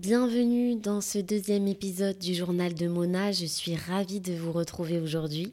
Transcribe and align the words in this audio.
Bienvenue 0.00 0.76
dans 0.76 1.00
ce 1.00 1.18
deuxième 1.18 1.66
épisode 1.66 2.20
du 2.20 2.32
journal 2.32 2.72
de 2.72 2.86
Mona. 2.86 3.32
Je 3.32 3.46
suis 3.46 3.74
ravie 3.74 4.20
de 4.20 4.32
vous 4.32 4.52
retrouver 4.52 5.00
aujourd'hui. 5.00 5.52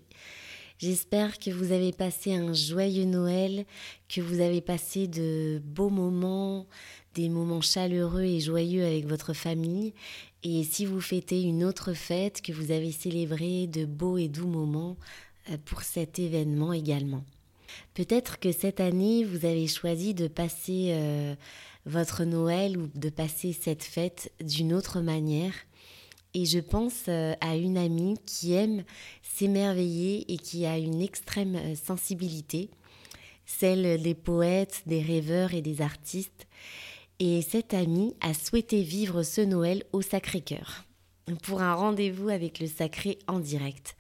J'espère 0.78 1.40
que 1.40 1.50
vous 1.50 1.72
avez 1.72 1.92
passé 1.92 2.36
un 2.36 2.54
joyeux 2.54 3.06
Noël, 3.06 3.66
que 4.08 4.22
vous 4.22 4.42
avez 4.42 4.62
passé 4.62 5.08
de 5.08 5.60
beaux 5.66 5.90
moments, 5.90 6.68
des 7.16 7.28
moments 7.28 7.62
chaleureux 7.62 8.22
et 8.22 8.40
joyeux 8.40 8.86
avec 8.86 9.08
votre 9.08 9.34
famille. 9.34 9.96
Et 10.44 10.64
si 10.64 10.86
vous 10.86 11.02
fêtez 11.02 11.42
une 11.42 11.64
autre 11.64 11.94
fête, 11.94 12.44
que 12.44 12.54
vous 12.54 12.70
avez 12.70 12.92
célébré 12.92 13.66
de 13.66 13.86
beaux 13.86 14.20
et 14.20 14.28
doux 14.28 14.48
moments 14.48 14.96
euh, 15.50 15.58
pour 15.66 15.82
cet 15.82 16.20
événement 16.20 16.72
également. 16.72 17.24
Peut-être 17.96 18.40
que 18.40 18.52
cette 18.52 18.80
année, 18.80 19.24
vous 19.24 19.44
avez 19.44 19.66
choisi 19.66 20.14
de 20.14 20.28
passer 20.28 20.90
euh, 20.92 21.36
votre 21.86 22.24
Noël 22.24 22.78
ou 22.78 22.90
de 22.96 23.10
passer 23.10 23.54
cette 23.54 23.84
fête 23.84 24.32
d'une 24.42 24.74
autre 24.74 25.02
manière. 25.02 25.54
Et 26.34 26.46
je 26.46 26.60
pense 26.60 27.04
euh, 27.08 27.34
à 27.40 27.56
une 27.56 27.78
amie 27.78 28.18
qui 28.26 28.54
aime 28.54 28.84
s'émerveiller 29.22 30.32
et 30.32 30.38
qui 30.38 30.66
a 30.66 30.78
une 30.78 31.02
extrême 31.02 31.56
euh, 31.56 31.76
sensibilité, 31.76 32.70
celle 33.46 34.02
des 34.02 34.16
poètes, 34.16 34.82
des 34.86 35.02
rêveurs 35.02 35.54
et 35.54 35.62
des 35.62 35.82
artistes. 35.82 36.48
Et 37.20 37.42
cette 37.42 37.74
amie 37.74 38.14
a 38.20 38.34
souhaité 38.34 38.82
vivre 38.82 39.24
ce 39.24 39.42
Noël 39.42 39.84
au 39.94 40.02
Sacré-Cœur 40.02 40.86
pour 41.44 41.62
un 41.62 41.74
rendez-vous 41.74 42.30
avec 42.30 42.60
le 42.60 42.68
Sacré 42.68 43.18
en 43.28 43.40
direct. 43.40 43.96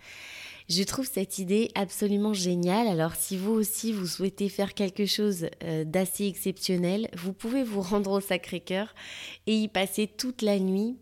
Je 0.67 0.81
trouve 0.81 1.07
cette 1.07 1.37
idée 1.37 1.69
absolument 1.75 2.33
géniale. 2.33 2.87
Alors 2.87 3.13
si 3.13 3.37
vous 3.37 3.51
aussi 3.51 3.93
vous 3.93 4.07
souhaitez 4.07 4.49
faire 4.49 4.73
quelque 4.73 5.05
chose 5.05 5.47
euh, 5.63 5.83
d'assez 5.83 6.25
exceptionnel, 6.25 7.07
vous 7.15 7.33
pouvez 7.33 7.63
vous 7.63 7.81
rendre 7.81 8.11
au 8.11 8.19
Sacré-Cœur 8.19 8.95
et 9.45 9.55
y 9.55 9.67
passer 9.67 10.07
toute 10.07 10.41
la 10.41 10.57
nuit 10.57 10.97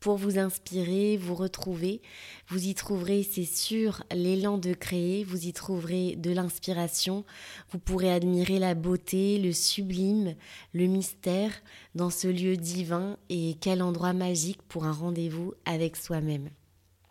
pour 0.00 0.16
vous 0.16 0.36
inspirer, 0.38 1.16
vous 1.16 1.36
retrouver. 1.36 2.02
Vous 2.48 2.66
y 2.66 2.74
trouverez, 2.74 3.22
c'est 3.22 3.44
sûr, 3.44 4.02
l'élan 4.12 4.58
de 4.58 4.74
créer, 4.74 5.22
vous 5.22 5.46
y 5.46 5.52
trouverez 5.52 6.16
de 6.16 6.32
l'inspiration, 6.32 7.24
vous 7.70 7.78
pourrez 7.78 8.12
admirer 8.12 8.58
la 8.58 8.74
beauté, 8.74 9.38
le 9.38 9.52
sublime, 9.52 10.34
le 10.72 10.86
mystère 10.88 11.52
dans 11.94 12.10
ce 12.10 12.26
lieu 12.26 12.56
divin 12.56 13.16
et 13.30 13.56
quel 13.60 13.80
endroit 13.80 14.12
magique 14.12 14.60
pour 14.68 14.84
un 14.84 14.92
rendez-vous 14.92 15.54
avec 15.64 15.96
soi-même. 15.96 16.50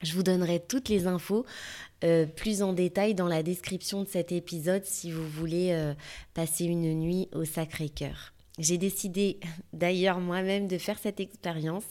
Je 0.04 0.14
vous 0.14 0.24
donnerai 0.24 0.60
toutes 0.60 0.90
les 0.90 1.08
infos 1.08 1.46
euh, 2.04 2.26
plus 2.26 2.62
en 2.62 2.74
détail 2.74 3.16
dans 3.16 3.30
la 3.30 3.44
description 3.44 4.04
de 4.04 4.08
cet 4.10 4.34
épisode 4.34 4.84
si 4.84 5.10
vous 5.10 5.26
voulez 5.26 5.70
euh, 5.72 5.94
passer 6.34 6.66
une 6.66 7.00
nuit 7.00 7.30
au 7.34 7.46
Sacré-Cœur. 7.46 8.34
J'ai 8.60 8.78
décidé 8.78 9.40
d'ailleurs 9.74 10.20
moi-même 10.20 10.68
de 10.68 10.78
faire 10.78 11.00
cette 11.00 11.22
expérience 11.22 11.86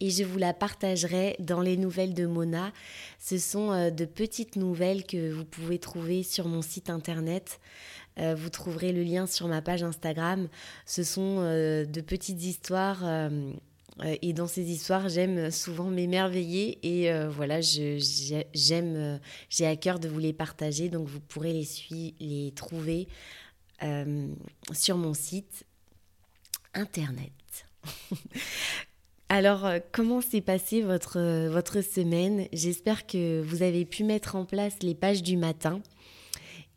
et 0.00 0.10
je 0.10 0.24
vous 0.24 0.36
la 0.36 0.52
partagerai 0.52 1.36
dans 1.38 1.62
les 1.62 1.78
nouvelles 1.78 2.12
de 2.12 2.26
Mona. 2.26 2.70
Ce 3.18 3.38
sont 3.38 3.72
euh, 3.72 3.90
de 3.90 4.04
petites 4.04 4.56
nouvelles 4.56 5.06
que 5.06 5.32
vous 5.32 5.46
pouvez 5.46 5.78
trouver 5.78 6.22
sur 6.22 6.48
mon 6.48 6.60
site 6.60 6.90
internet. 6.90 7.58
vous 8.18 8.48
trouverez 8.48 8.92
le 8.92 9.02
lien 9.02 9.26
sur 9.26 9.46
ma 9.46 9.62
page 9.62 9.82
Instagram. 9.82 10.48
Ce 10.86 11.02
sont 11.02 11.42
de 11.42 12.00
petites 12.00 12.42
histoires 12.42 13.04
et 14.04 14.32
dans 14.34 14.46
ces 14.46 14.62
histoires, 14.62 15.08
j'aime 15.08 15.50
souvent 15.50 15.86
m'émerveiller 15.86 16.78
et 16.82 17.10
euh, 17.10 17.30
voilà, 17.30 17.60
euh, 17.78 19.18
j'ai 19.48 19.66
à 19.66 19.76
cœur 19.76 19.98
de 19.98 20.08
vous 20.08 20.18
les 20.18 20.34
partager. 20.34 20.88
Donc 20.88 21.08
vous 21.08 21.20
pourrez 21.20 21.52
les, 21.52 22.14
les 22.20 22.52
trouver 22.52 23.08
sur 24.72 24.96
mon 24.96 25.14
site 25.14 25.64
internet. 26.74 27.32
Alors, 29.28 29.68
comment 29.92 30.20
s'est 30.20 30.40
passée 30.40 30.82
votre, 30.82 31.48
votre 31.48 31.80
semaine? 31.80 32.46
J'espère 32.52 33.06
que 33.06 33.42
vous 33.42 33.62
avez 33.62 33.84
pu 33.84 34.04
mettre 34.04 34.36
en 34.36 34.44
place 34.44 34.74
les 34.82 34.94
pages 34.94 35.22
du 35.22 35.36
matin. 35.36 35.80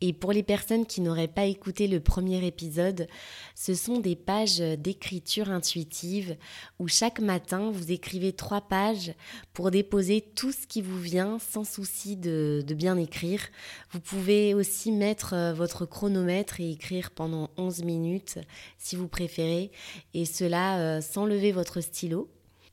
Et 0.02 0.14
pour 0.14 0.32
les 0.32 0.42
personnes 0.42 0.86
qui 0.86 1.02
n'auraient 1.02 1.28
pas 1.28 1.44
écouté 1.44 1.86
le 1.86 2.00
premier 2.00 2.46
épisode, 2.46 3.06
ce 3.54 3.74
sont 3.74 3.98
des 3.98 4.16
pages 4.16 4.58
d'écriture 4.58 5.50
intuitive 5.50 6.36
où 6.78 6.88
chaque 6.88 7.20
matin 7.20 7.70
vous 7.70 7.92
écrivez 7.92 8.32
trois 8.32 8.62
pages 8.62 9.12
pour 9.52 9.70
déposer 9.70 10.22
tout 10.34 10.52
ce 10.52 10.66
qui 10.66 10.80
vous 10.80 10.98
vient 10.98 11.38
sans 11.38 11.64
souci 11.64 12.16
de, 12.16 12.64
bien 12.70 12.96
écrire. 12.96 13.42
Vous 13.90 14.00
pouvez 14.00 14.54
aussi 14.54 14.90
mettre 14.90 15.34
euh, 15.34 15.52
votre 15.52 15.84
chronomètre 15.84 16.60
et 16.60 16.70
écrire 16.70 17.10
pendant 17.10 17.50
11 17.58 17.82
minutes 17.84 18.38
si 18.78 18.96
vous 18.96 19.08
préférez, 19.08 19.70
et 20.14 20.24
cela 20.24 20.78
euh, 20.78 21.00
sans 21.00 21.26
lever 21.26 21.52
votre 21.52 21.80
stylo. 21.80 22.30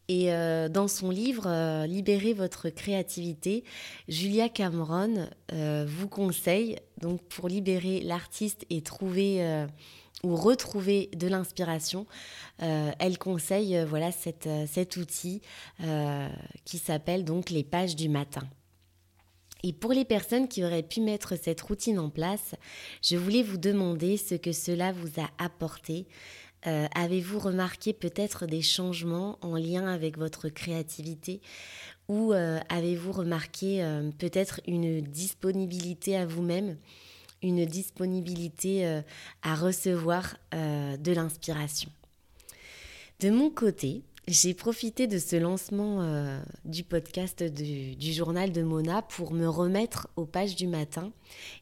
Et 0.10 0.32
euh, 0.32 0.70
dans 0.70 0.88
son 0.88 1.10
livre 1.10 1.48
euh, 1.48 1.86
Libérez 1.86 2.34
votre 2.34 2.70
créativité, 2.70 3.66
Julia 4.08 4.48
Cameron 4.48 5.28
euh, 5.52 5.86
vous 5.88 6.08
conseille, 6.08 6.78
donc 7.02 7.22
pour 7.24 7.50
libérer 7.50 8.00
l'artiste 8.00 8.66
et 8.70 8.82
trouver 8.82 9.66
ou 10.24 10.36
retrouver 10.36 11.10
de 11.16 11.28
l'inspiration, 11.28 12.08
elle 12.58 13.20
conseille 13.20 13.84
voilà 13.88 14.12
cet, 14.12 14.50
cet 14.68 14.98
outil 14.98 15.42
qui 16.66 16.78
s'appelle 16.80 17.24
donc 17.24 17.52
les 17.52 17.64
pages 17.64 17.96
du 17.96 18.10
matin. 18.10 18.48
Et 19.64 19.74
pour 19.74 19.92
les 19.92 20.06
personnes 20.06 20.48
qui 20.48 20.64
auraient 20.64 20.84
pu 20.84 21.02
mettre 21.02 21.36
cette 21.36 21.62
routine 21.62 22.00
en 22.00 22.10
place, 22.10 22.56
je 23.02 23.18
voulais 23.18 23.44
vous 23.44 23.58
demander 23.58 24.18
ce 24.18 24.36
que 24.36 24.52
cela 24.52 24.92
vous 24.92 25.20
a 25.20 25.30
apporté, 25.44 26.08
euh, 26.68 26.88
avez-vous 26.94 27.40
remarqué 27.40 27.94
peut-être 27.94 28.46
des 28.46 28.62
changements 28.62 29.38
en 29.42 29.56
lien 29.56 29.88
avec 29.88 30.18
votre 30.18 30.50
créativité 30.50 31.42
ou 32.10 32.34
euh, 32.34 32.60
avez-vous 32.68 33.14
remarqué 33.14 33.84
euh, 33.84 34.12
peut-être 34.18 34.60
une 34.68 35.02
disponibilité 35.02 36.18
à 36.18 36.26
vous-même, 36.26 36.78
une 37.42 37.66
disponibilité 37.66 39.02
à 39.44 39.56
recevoir 39.56 40.38
de 40.52 41.12
l'inspiration? 41.12 41.92
De 43.20 43.30
mon 43.30 43.52
côté, 43.52 44.02
j'ai 44.28 44.54
profité 44.54 45.08
de 45.08 45.20
ce 45.20 45.38
lancement 45.38 46.02
euh, 46.02 46.42
du 46.66 46.84
podcast 46.84 47.44
du, 47.44 48.12
journal 48.12 48.52
de 48.52 48.62
Mona 48.62 49.02
pour 49.02 49.32
me 49.32 49.48
remettre 49.48 50.10
aux 50.18 50.26
pages 50.26 50.58
du 50.58 50.68
matin 50.68 51.14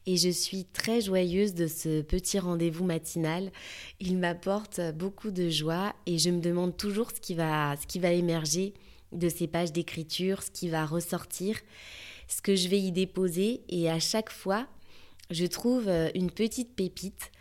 et 0.08 0.18
je 0.18 0.30
suis 0.30 0.66
très 0.66 1.00
joyeuse 1.00 1.54
de 1.54 1.68
ce 1.68 2.02
petit 2.02 2.40
rendez-vous 2.40 2.84
matinal. 2.84 3.52
Il 4.00 4.18
m'apporte 4.18 4.82
beaucoup 4.96 5.30
de 5.30 5.48
joie 5.48 5.94
et 6.08 6.18
je 6.18 6.32
me 6.32 6.42
demande 6.42 6.76
toujours 6.76 7.12
ce 7.12 7.22
qui 7.22 7.36
va, 7.36 7.76
émerger 8.12 8.74
de 9.12 9.30
ces 9.30 9.46
pages 9.46 9.72
d'écriture, 9.72 10.42
ce 10.42 10.50
qui 10.50 10.68
va 10.68 10.88
ressortir, 10.88 11.60
ce 12.28 12.42
que 12.42 12.56
je 12.56 12.68
vais 12.68 12.80
y 12.80 12.92
déposer 12.92 13.62
et 13.70 13.92
à 13.92 14.00
chaque 14.00 14.32
fois, 14.32 14.66
je 15.30 15.46
trouve 15.46 15.88
euh, 15.88 16.10
une 16.16 16.32
petite 16.32 16.76
pépite 16.76 17.32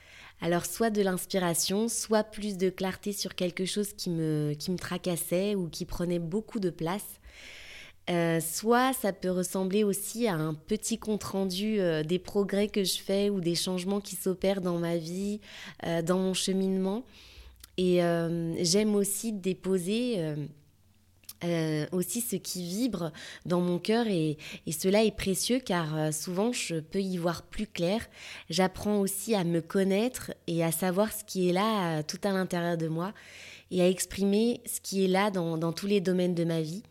alors 0.41 0.67
soit 0.67 0.91
de 0.91 1.03
l'inspiration, 1.03 1.89
soit 1.89 2.25
plus 2.25 2.57
de 2.59 2.71
clarté 2.71 3.13
sur 3.13 3.35
quelque 3.35 3.65
chose 3.65 3.93
qui 3.93 4.11
me, 4.11 4.55
qui 4.59 4.71
me 4.71 4.77
tracassait 4.77 5.55
ou 5.55 5.69
qui 5.69 5.85
prenait 5.85 6.19
beaucoup 6.19 6.61
de 6.61 6.71
place. 6.71 7.21
Euh, 8.11 8.39
soit 8.41 8.93
ça 8.93 9.15
peut 9.15 9.31
ressembler 9.31 9.83
aussi 9.83 10.29
à 10.29 10.35
un 10.35 10.53
petit 10.53 10.99
compte-rendu 10.99 11.81
euh, 11.81 12.03
des 12.03 12.19
progrès 12.19 12.69
que 12.69 12.85
je 12.85 12.99
fais 12.99 13.31
ou 13.31 13.41
des 13.41 13.55
changements 13.55 14.01
qui 14.01 14.15
s'opèrent 14.15 14.61
dans 14.61 14.79
ma 14.79 14.99
vie, 14.99 15.41
euh, 15.87 16.03
dans 16.03 16.19
mon 16.19 16.35
cheminement. 16.35 17.05
Et 17.77 17.99
j'aime 18.61 18.95
aussi 18.95 19.33
déposer 19.33 20.37
euh, 21.45 21.87
aussi 21.93 22.21
ce 22.21 22.37
qui 22.37 22.67
vibre 22.67 23.13
dans 23.45 23.61
mon 23.61 23.79
cœur 23.79 24.07
et, 24.07 24.39
cela 24.71 25.05
est 25.05 25.15
précieux 25.15 25.61
car 25.61 25.97
euh, 25.97 26.11
souvent 26.11 26.53
je 26.53 26.77
peux 26.77 27.01
y 27.01 27.17
voir 27.19 27.43
plus 27.43 27.67
clair. 27.67 28.01
J'apprends 28.49 28.99
aussi 29.01 29.35
à 29.35 29.45
me 29.45 29.61
connaître 29.61 30.33
et 30.47 30.65
à 30.65 30.73
savoir 30.73 31.13
ce 31.13 31.23
qui 31.25 31.49
est 31.49 31.53
là 31.53 31.99
euh, 31.99 32.03
tout 32.07 32.19
à 32.25 32.33
l'intérieur 32.33 32.77
de 32.79 32.89
moi 32.89 33.13
et 33.71 33.83
à 33.83 33.89
exprimer 33.89 34.63
ce 34.65 34.81
qui 34.81 35.05
est 35.05 35.09
là 35.09 35.31
dans, 35.31 35.73
tous 35.73 35.87
les 35.87 36.01
domaines 36.01 36.35
de 36.35 36.45
ma 36.45 36.63
vie. 36.63 36.83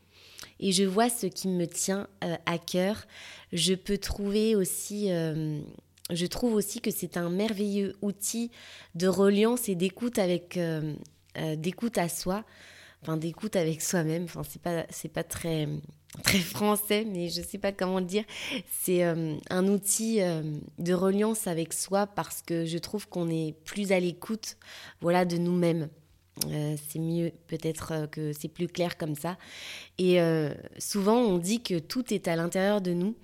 Et 0.60 0.72
je 0.72 0.83
vois 0.83 1.10
ce 1.10 1.25
qui 1.25 1.48
me 1.48 1.66
tient 1.66 2.07
à 2.45 2.57
cœur. 2.57 3.06
Je 3.54 3.74
peux 3.74 3.98
trouver 3.98 4.56
aussi... 4.56 5.07
je 5.07 6.25
trouve 6.25 6.54
aussi 6.54 6.81
que 6.81 6.92
c'est 6.92 7.18
un 7.18 7.30
merveilleux 7.30 7.95
outil 8.01 8.51
de 8.95 9.07
reliance 9.07 9.69
et 9.69 9.75
d'écoute 9.75 10.19
avec 10.19 10.60
d'écoute 11.57 11.98
à 11.98 12.10
soi 12.10 12.44
enfin 13.03 13.17
d'écoute 13.17 13.55
avec 13.55 13.81
soi-même. 13.81 14.23
Enfin 14.23 14.44
c'est 14.44 14.61
pas 14.61 14.85
c'est 14.89 15.11
pas 15.11 15.23
très 15.23 15.67
très 16.21 16.39
français, 16.39 17.05
mais 17.05 17.29
je 17.29 17.41
sais 17.41 17.57
pas 17.57 17.71
comment 17.71 18.00
le 18.00 18.05
dire. 18.05 18.23
C'est 18.81 19.03
euh, 19.03 19.35
un 19.50 19.67
outil 19.67 20.21
euh, 20.21 20.44
de 20.77 20.94
reliance 20.94 21.47
avec 21.47 21.73
soi 21.73 22.05
parce 22.05 22.41
que 22.41 22.65
je 22.65 22.77
trouve 22.77 23.07
qu'on 23.07 23.29
est 23.29 23.55
plus 23.65 23.91
à 23.91 24.00
l'écoute, 24.00 24.57
voilà, 25.01 25.25
de 25.25 25.38
nous-mêmes. 25.38 25.89
Euh, 26.47 26.75
c'est 26.89 27.00
mieux 27.00 27.31
peut-être 27.47 28.07
que 28.11 28.33
c'est 28.33 28.47
plus 28.47 28.67
clair 28.67 28.97
comme 28.97 29.15
ça. 29.15 29.38
Et 29.97 30.19
souvent 30.77 31.17
on 31.17 31.38
dit 31.38 31.61
que 31.61 31.79
tout 31.79 32.13
est 32.13 32.27
à 32.27 32.35
l'intérieur 32.35 32.81
de 32.81 32.94
nous. 32.94 33.15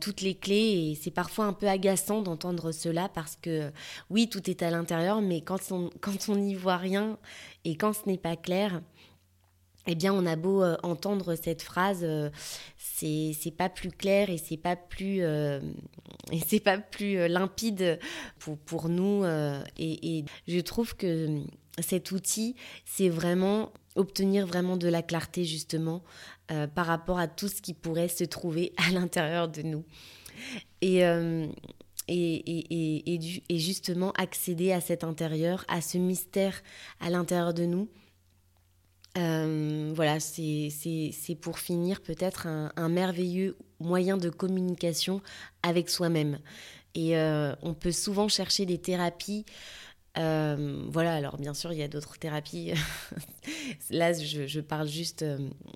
toutes 0.00 0.22
les 0.22 0.34
clés 0.34 0.90
et 0.90 0.98
c'est 1.00 1.12
parfois 1.12 1.46
un 1.46 1.52
peu 1.52 1.68
agaçant 1.68 2.20
d'entendre 2.22 2.72
cela 2.72 3.08
parce 3.08 3.36
que 3.36 3.70
oui 4.10 4.28
tout 4.28 4.50
est 4.50 4.62
à 4.62 4.70
l'intérieur 4.70 5.20
mais 5.20 5.40
quand 5.40 5.60
on 5.70 5.90
quand 6.00 6.28
on 6.28 6.36
n'y 6.36 6.56
voit 6.56 6.76
rien 6.76 7.16
et 7.64 7.76
quand 7.76 7.92
ce 7.92 8.08
n'est 8.08 8.18
pas 8.18 8.36
clair 8.36 8.82
eh 9.90 9.94
bien, 9.94 10.12
on 10.12 10.26
a 10.26 10.36
beau 10.36 10.62
euh, 10.62 10.76
entendre 10.82 11.34
cette 11.34 11.62
phrase, 11.62 12.00
euh, 12.02 12.28
c'est 12.76 13.54
pas 13.56 13.70
plus 13.70 13.90
clair 13.90 14.28
et 14.28 14.36
c'est 14.36 14.58
pas 14.58 14.76
plus 14.76 15.22
euh, 15.22 15.60
et 16.30 16.40
c'est 16.46 16.60
pas 16.60 16.76
plus 16.76 17.26
limpide 17.26 17.98
pour, 18.38 18.58
pour 18.58 18.90
nous. 18.90 19.24
Et, 19.78 20.18
et, 20.18 20.24
je 20.46 20.60
trouve 20.60 20.94
que 20.94 21.40
cet 21.78 22.10
outil, 22.10 22.54
c'est 22.84 23.08
vraiment 23.08 23.72
obtenir 23.96 24.46
vraiment 24.46 24.76
de 24.76 24.88
la 24.88 25.02
clarté 25.02 25.44
justement 25.44 26.02
par 26.74 26.86
rapport 26.86 27.18
à 27.18 27.28
tout 27.28 27.48
ce 27.48 27.62
qui 27.62 27.72
pourrait 27.72 28.08
se 28.08 28.24
trouver 28.24 28.72
à 28.88 28.90
l'intérieur 28.90 29.48
de 29.48 29.62
nous. 29.62 29.84
Et, 30.82 30.98
et, 30.98 31.44
et, 32.08 33.42
et, 33.48 33.58
justement 33.58 34.10
accéder 34.12 34.72
à 34.72 34.80
cet 34.80 35.04
intérieur, 35.04 35.64
à 35.68 35.80
ce 35.80 35.98
mystère 35.98 36.62
à 37.00 37.10
l'intérieur 37.10 37.54
de 37.54 37.64
nous 37.64 37.88
euh, 39.16 39.92
voilà, 39.94 40.20
c'est 40.20 41.34
pour 41.40 41.58
finir 41.58 42.00
peut-être 42.00 42.46
un, 42.46 42.88
merveilleux 42.88 43.56
moyen 43.80 44.16
de 44.16 44.28
communication 44.28 45.22
avec 45.62 45.88
soi-même. 45.88 46.38
Et 46.94 47.16
euh, 47.16 47.54
on 47.62 47.74
peut 47.74 47.92
souvent 47.92 48.28
chercher 48.28 48.66
des 48.66 48.78
thérapies. 48.78 49.44
Euh, 50.18 50.84
voilà, 50.88 51.14
alors 51.14 51.36
bien 51.36 51.54
sûr, 51.54 51.72
il 51.72 51.78
y 51.78 51.82
a 51.82 51.88
d'autres 51.88 52.18
thérapies. 52.18 52.72
Là, 53.90 54.12
je, 54.12 54.60
parle 54.60 54.88
juste 54.88 55.24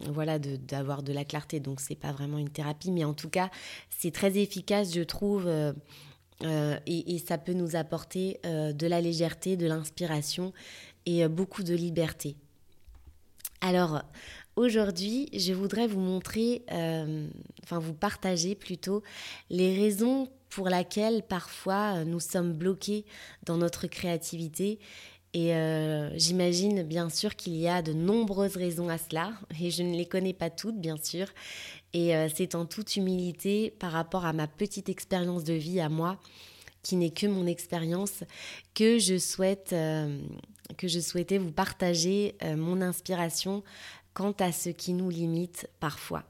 voilà, 0.08 0.38
d'avoir 0.38 1.02
de, 1.02 1.12
la 1.12 1.24
clarté, 1.24 1.60
donc 1.60 1.80
c'est 1.80 1.94
pas 1.94 2.12
vraiment 2.12 2.38
une 2.38 2.50
thérapie, 2.50 2.90
mais 2.90 3.04
en 3.04 3.14
tout 3.14 3.30
cas, 3.30 3.50
c'est 3.90 4.12
très 4.12 4.38
efficace, 4.38 4.92
je 4.92 5.02
trouve. 5.02 5.48
et, 6.86 7.18
ça 7.26 7.38
peut 7.38 7.54
nous 7.54 7.76
apporter 7.76 8.40
de 8.44 8.86
la 8.86 9.00
légèreté, 9.00 9.56
de 9.56 9.66
l'inspiration 9.66 10.52
et 11.06 11.26
beaucoup 11.28 11.62
de 11.62 11.74
liberté. 11.74 12.36
Alors, 13.64 14.02
aujourd'hui, 14.56 15.28
je 15.32 15.52
voudrais 15.52 15.86
vous 15.86 16.00
montrer, 16.00 16.62
euh, 16.72 17.28
enfin 17.62 17.78
vous 17.78 17.94
partager 17.94 18.56
plutôt, 18.56 19.04
les 19.50 19.78
raisons 19.78 20.28
pour 20.50 20.68
lesquelles 20.68 21.22
parfois 21.22 21.98
euh, 21.98 22.04
nous 22.04 22.18
sommes 22.18 22.54
bloqués 22.54 23.04
dans 23.46 23.56
notre 23.56 23.86
créativité. 23.86 24.80
Et 25.32 25.54
euh, 25.54 26.10
j'imagine 26.18 26.82
bien 26.82 27.08
sûr 27.08 27.36
qu'il 27.36 27.54
y 27.54 27.68
a 27.68 27.82
de 27.82 27.92
nombreuses 27.92 28.56
raisons 28.56 28.88
à 28.88 28.98
cela, 28.98 29.32
et 29.62 29.70
je 29.70 29.84
ne 29.84 29.96
les 29.96 30.06
connais 30.06 30.34
pas 30.34 30.50
toutes, 30.50 30.80
bien 30.80 30.96
sûr. 30.96 31.28
Et 31.94 32.14
c'est 32.34 32.54
en 32.54 32.64
toute 32.64 32.96
humilité 32.96 33.70
par 33.78 33.92
rapport 33.92 34.24
à 34.24 34.32
ma 34.32 34.46
petite 34.46 34.88
expérience 34.88 35.44
de 35.44 35.52
vie 35.52 35.78
à 35.78 35.90
moi, 35.90 36.18
qui 36.82 36.96
n'est 36.96 37.10
que 37.10 37.26
mon 37.26 37.46
expérience, 37.46 38.24
que 38.74 38.98
je 38.98 39.18
souhaite 39.18 39.74
que 40.76 40.88
je 40.88 41.00
souhaitais 41.00 41.38
vous 41.38 41.52
partager 41.52 42.34
euh, 42.42 42.56
mon 42.56 42.80
inspiration 42.80 43.62
quant 44.14 44.34
à 44.40 44.52
ce 44.52 44.68
qui 44.68 44.92
nous 44.92 45.10
limite 45.10 45.68
parfois. 45.80 46.24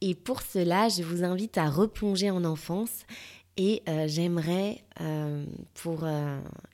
Et 0.00 0.14
pour 0.14 0.42
cela, 0.42 0.88
je 0.88 1.02
vous 1.02 1.24
invite 1.24 1.58
à 1.58 1.68
replonger 1.68 2.30
en 2.30 2.44
enfance 2.44 3.06
et 3.56 3.82
euh, 3.88 4.06
j'aimerais, 4.06 4.84
euh, 5.00 5.44
pour 5.74 6.06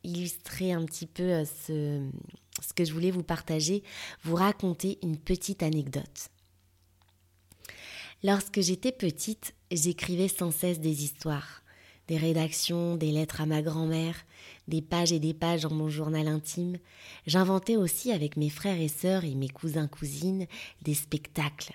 illustrer 0.03 0.73
un 0.73 0.85
petit 0.85 1.07
peu 1.07 1.45
ce 1.45 2.73
que 2.75 2.85
je 2.85 2.93
voulais 2.93 3.13
vous 3.13 3.23
partager, 3.23 3.85
vous 4.25 4.35
raconter 4.35 4.99
une 5.03 5.17
petite 5.17 5.63
anecdote. 5.63 6.29
Lorsque 8.25 8.61
j'étais 8.61 8.93
petite, 8.93 9.55
j'écrivais 9.71 10.29
sans 10.29 10.51
cesse 10.51 10.81
des 10.81 11.05
histoires 11.05 11.62
des 12.09 12.17
rédactions, 12.17 12.97
des 12.97 13.13
lettres 13.13 13.41
à 13.41 13.47
ma 13.47 13.63
grand-mère, 13.63 14.17
des 14.69 14.83
pages 14.83 15.13
et 15.13 15.21
des 15.21 15.35
pages 15.35 15.63
dans 15.63 15.75
mon 15.75 15.89
journal 15.89 16.29
intime. 16.29 16.79
J'inventais 17.27 17.77
aussi 17.77 18.13
avec 18.13 18.37
mes 18.37 18.51
frères 18.51 18.81
et 18.81 18.89
sœurs 18.89 19.25
et 19.25 19.35
mes 19.35 19.49
cousins 19.49 19.89
cousines 19.89 20.47
des 20.83 20.95
spectacles. 20.95 21.75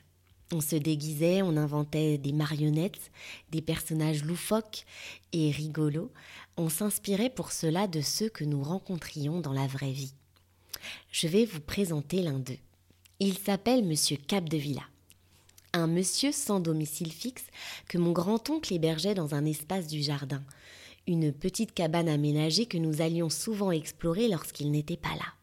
On 0.53 0.61
se 0.61 0.77
déguisait, 0.77 1.41
on 1.41 1.57
inventait 1.57 2.17
des 2.17 2.31
marionnettes, 2.31 3.11
des 3.51 3.61
personnages 3.61 4.23
loufoques 4.23 4.85
et 5.33 5.51
rigolos. 5.51 6.11
On 6.55 6.69
s'inspirait 6.69 7.29
pour 7.29 7.51
cela 7.51 7.87
de 7.87 7.99
ceux 7.99 8.29
que 8.29 8.45
nous 8.45 8.63
rencontrions 8.63 9.41
dans 9.41 9.51
la 9.51 9.67
vraie 9.67 9.91
vie. 9.91 10.13
Je 11.11 11.27
vais 11.27 11.45
vous 11.45 11.59
présenter 11.59 12.21
l'un 12.21 12.39
d'eux. 12.39 12.59
Il 13.19 13.37
s'appelle 13.37 13.83
Monsieur 13.83 14.15
Capdevilla 14.15 14.83
un 15.73 15.87
monsieur 15.87 16.31
sans 16.31 16.59
domicile 16.59 17.11
fixe 17.11 17.45
que 17.87 17.97
mon 17.97 18.11
grand-oncle 18.11 18.73
hébergeait 18.73 19.13
dans 19.13 19.35
un 19.35 19.45
espace 19.45 19.87
du 19.87 20.01
jardin, 20.01 20.43
une 21.07 21.31
petite 21.31 21.73
cabane 21.73 22.09
aménagée 22.09 22.65
que 22.65 22.77
nous 22.77 23.01
allions 23.01 23.29
souvent 23.29 23.71
explorer 23.71 24.27
lorsqu'il 24.27 24.71
n'était 24.71 24.97
pas 24.97 25.15
là. 25.15 25.33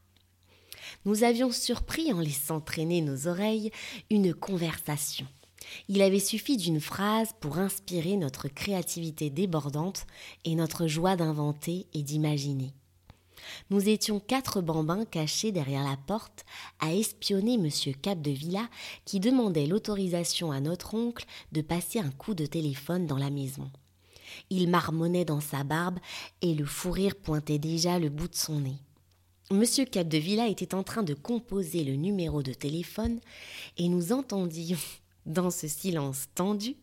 Nous 1.05 1.25
avions 1.25 1.51
surpris, 1.51 2.13
en 2.13 2.21
laissant 2.21 2.61
traîner 2.61 3.01
nos 3.01 3.29
oreilles, 3.29 3.71
une 4.11 4.35
conversation. 4.35 5.27
Il 5.89 6.03
avait 6.03 6.21
suffi 6.21 6.57
d'une 6.57 6.81
phrase 6.81 7.31
pour 7.41 7.59
inspirer 7.59 8.17
notre 8.17 8.49
créativité 8.49 9.31
débordante 9.31 10.07
et 10.45 10.55
notre 10.55 10.87
joie 10.87 11.17
d'inventer 11.17 11.87
et 11.95 12.03
d'imaginer. 12.03 12.75
Nous 13.71 13.89
étions 13.89 14.21
quatre 14.21 14.61
bambins 14.61 15.05
cachés 15.05 15.53
derrière 15.53 15.85
la 15.85 15.97
porte 15.97 16.45
à 16.81 16.95
espionner 16.95 17.55
M. 17.55 17.69
Capdevilla 18.01 18.69
qui 19.05 19.21
demandait 19.21 19.67
l'autorisation 19.67 20.53
à 20.53 20.61
notre 20.61 20.95
oncle 20.95 21.27
de 21.53 21.61
passer 21.61 21.99
un 21.99 22.11
coup 22.11 22.35
de 22.35 22.47
téléphone 22.47 23.07
dans 23.07 23.19
la 23.19 23.31
maison. 23.31 23.71
Il 24.51 24.69
marmonnait 24.69 25.25
dans 25.25 25.41
sa 25.41 25.65
barbe 25.65 25.99
et 26.43 26.55
le 26.55 26.65
fou 26.65 26.91
rire 26.91 27.15
pointait 27.17 27.59
déjà 27.59 27.99
le 27.99 28.09
bout 28.09 28.29
de 28.29 28.35
son 28.35 28.61
nez. 28.61 28.79
Monsieur 29.51 29.85
Capdevilla 29.85 30.49
était 30.49 30.75
en 30.75 30.83
train 30.83 31.03
de 31.03 31.15
composer 31.15 31.85
le 31.85 31.95
numéro 31.97 32.43
de 32.43 32.55
téléphone 32.55 33.21
et 33.77 33.89
nous 33.89 34.13
entendions, 34.13 34.79
dans 35.27 35.51
ce 35.51 35.69
silence 35.69 36.29
tendu, 36.35 36.77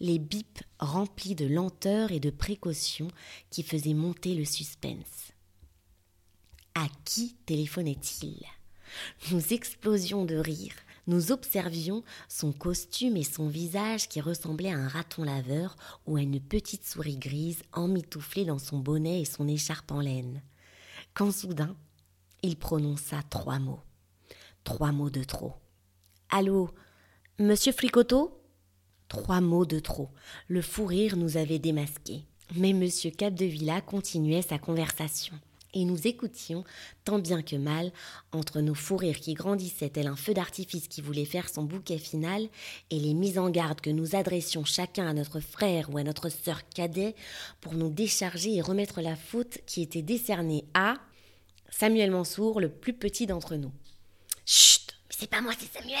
les 0.00 0.18
bips 0.18 0.62
remplis 0.78 1.34
de 1.34 1.46
lenteur 1.46 2.12
et 2.12 2.20
de 2.20 2.30
précaution 2.30 3.08
qui 3.50 3.62
faisaient 3.62 3.94
monter 3.94 4.34
le 4.34 4.44
suspense. 4.44 5.32
À 6.78 6.88
qui 7.06 7.34
téléphonait-il? 7.46 8.44
Nous 9.32 9.54
explosions 9.54 10.26
de 10.26 10.36
rire. 10.36 10.74
Nous 11.06 11.32
observions 11.32 12.04
son 12.28 12.52
costume 12.52 13.16
et 13.16 13.24
son 13.24 13.48
visage 13.48 14.08
qui 14.08 14.20
ressemblait 14.20 14.74
à 14.74 14.76
un 14.76 14.86
raton 14.86 15.24
laveur 15.24 15.76
ou 16.06 16.16
à 16.16 16.20
une 16.20 16.38
petite 16.38 16.84
souris 16.84 17.16
grise 17.16 17.62
emmitouflée 17.72 18.44
dans 18.44 18.58
son 18.58 18.78
bonnet 18.78 19.22
et 19.22 19.24
son 19.24 19.48
écharpe 19.48 19.90
en 19.90 20.00
laine. 20.00 20.42
Quand 21.14 21.32
soudain, 21.32 21.74
il 22.42 22.56
prononça 22.56 23.22
trois 23.30 23.58
mots. 23.58 23.80
Trois 24.62 24.92
mots 24.92 25.08
de 25.08 25.24
trop. 25.24 25.54
Allô, 26.28 26.68
monsieur 27.38 27.72
Fricoteau 27.72 28.38
Trois 29.08 29.40
mots 29.40 29.64
de 29.64 29.78
trop. 29.78 30.10
Le 30.46 30.60
fou 30.60 30.84
rire 30.84 31.16
nous 31.16 31.38
avait 31.38 31.58
démasqués. 31.58 32.26
Mais 32.54 32.74
monsieur 32.74 33.10
Capdevilla 33.10 33.80
continuait 33.80 34.42
sa 34.42 34.58
conversation 34.58 35.40
et 35.76 35.84
nous 35.84 36.06
écoutions, 36.06 36.64
tant 37.04 37.18
bien 37.18 37.42
que 37.42 37.54
mal, 37.54 37.92
entre 38.32 38.62
nos 38.62 38.74
fous 38.74 38.96
rires 38.96 39.20
qui 39.20 39.34
grandissaient 39.34 39.90
tel 39.90 40.06
un 40.06 40.16
feu 40.16 40.32
d'artifice 40.32 40.88
qui 40.88 41.02
voulait 41.02 41.26
faire 41.26 41.50
son 41.50 41.64
bouquet 41.64 41.98
final, 41.98 42.48
et 42.90 42.98
les 42.98 43.12
mises 43.12 43.38
en 43.38 43.50
garde 43.50 43.82
que 43.82 43.90
nous 43.90 44.16
adressions 44.16 44.64
chacun 44.64 45.06
à 45.06 45.12
notre 45.12 45.40
frère 45.40 45.90
ou 45.92 45.98
à 45.98 46.02
notre 46.02 46.30
sœur 46.30 46.66
cadet 46.70 47.14
pour 47.60 47.74
nous 47.74 47.90
décharger 47.90 48.56
et 48.56 48.62
remettre 48.62 49.02
la 49.02 49.16
faute 49.16 49.58
qui 49.66 49.82
était 49.82 50.02
décernée 50.02 50.64
à 50.72 50.94
Samuel 51.68 52.10
Mansour, 52.10 52.58
le 52.58 52.70
plus 52.70 52.94
petit 52.94 53.26
d'entre 53.26 53.56
nous. 53.56 53.72
Chut, 54.46 54.94
mais 55.08 55.16
c'est 55.18 55.30
pas 55.30 55.42
moi, 55.42 55.52
c'est 55.58 55.78
Samuel 55.78 55.98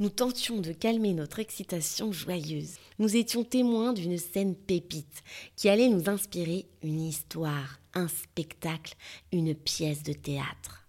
nous 0.00 0.08
tentions 0.08 0.62
de 0.62 0.72
calmer 0.72 1.12
notre 1.12 1.40
excitation 1.40 2.10
joyeuse. 2.10 2.76
Nous 2.98 3.16
étions 3.16 3.44
témoins 3.44 3.92
d'une 3.92 4.16
scène 4.16 4.56
pépite 4.56 5.22
qui 5.56 5.68
allait 5.68 5.90
nous 5.90 6.08
inspirer 6.08 6.66
une 6.82 7.02
histoire, 7.02 7.78
un 7.92 8.08
spectacle, 8.08 8.94
une 9.30 9.54
pièce 9.54 10.02
de 10.02 10.14
théâtre. 10.14 10.86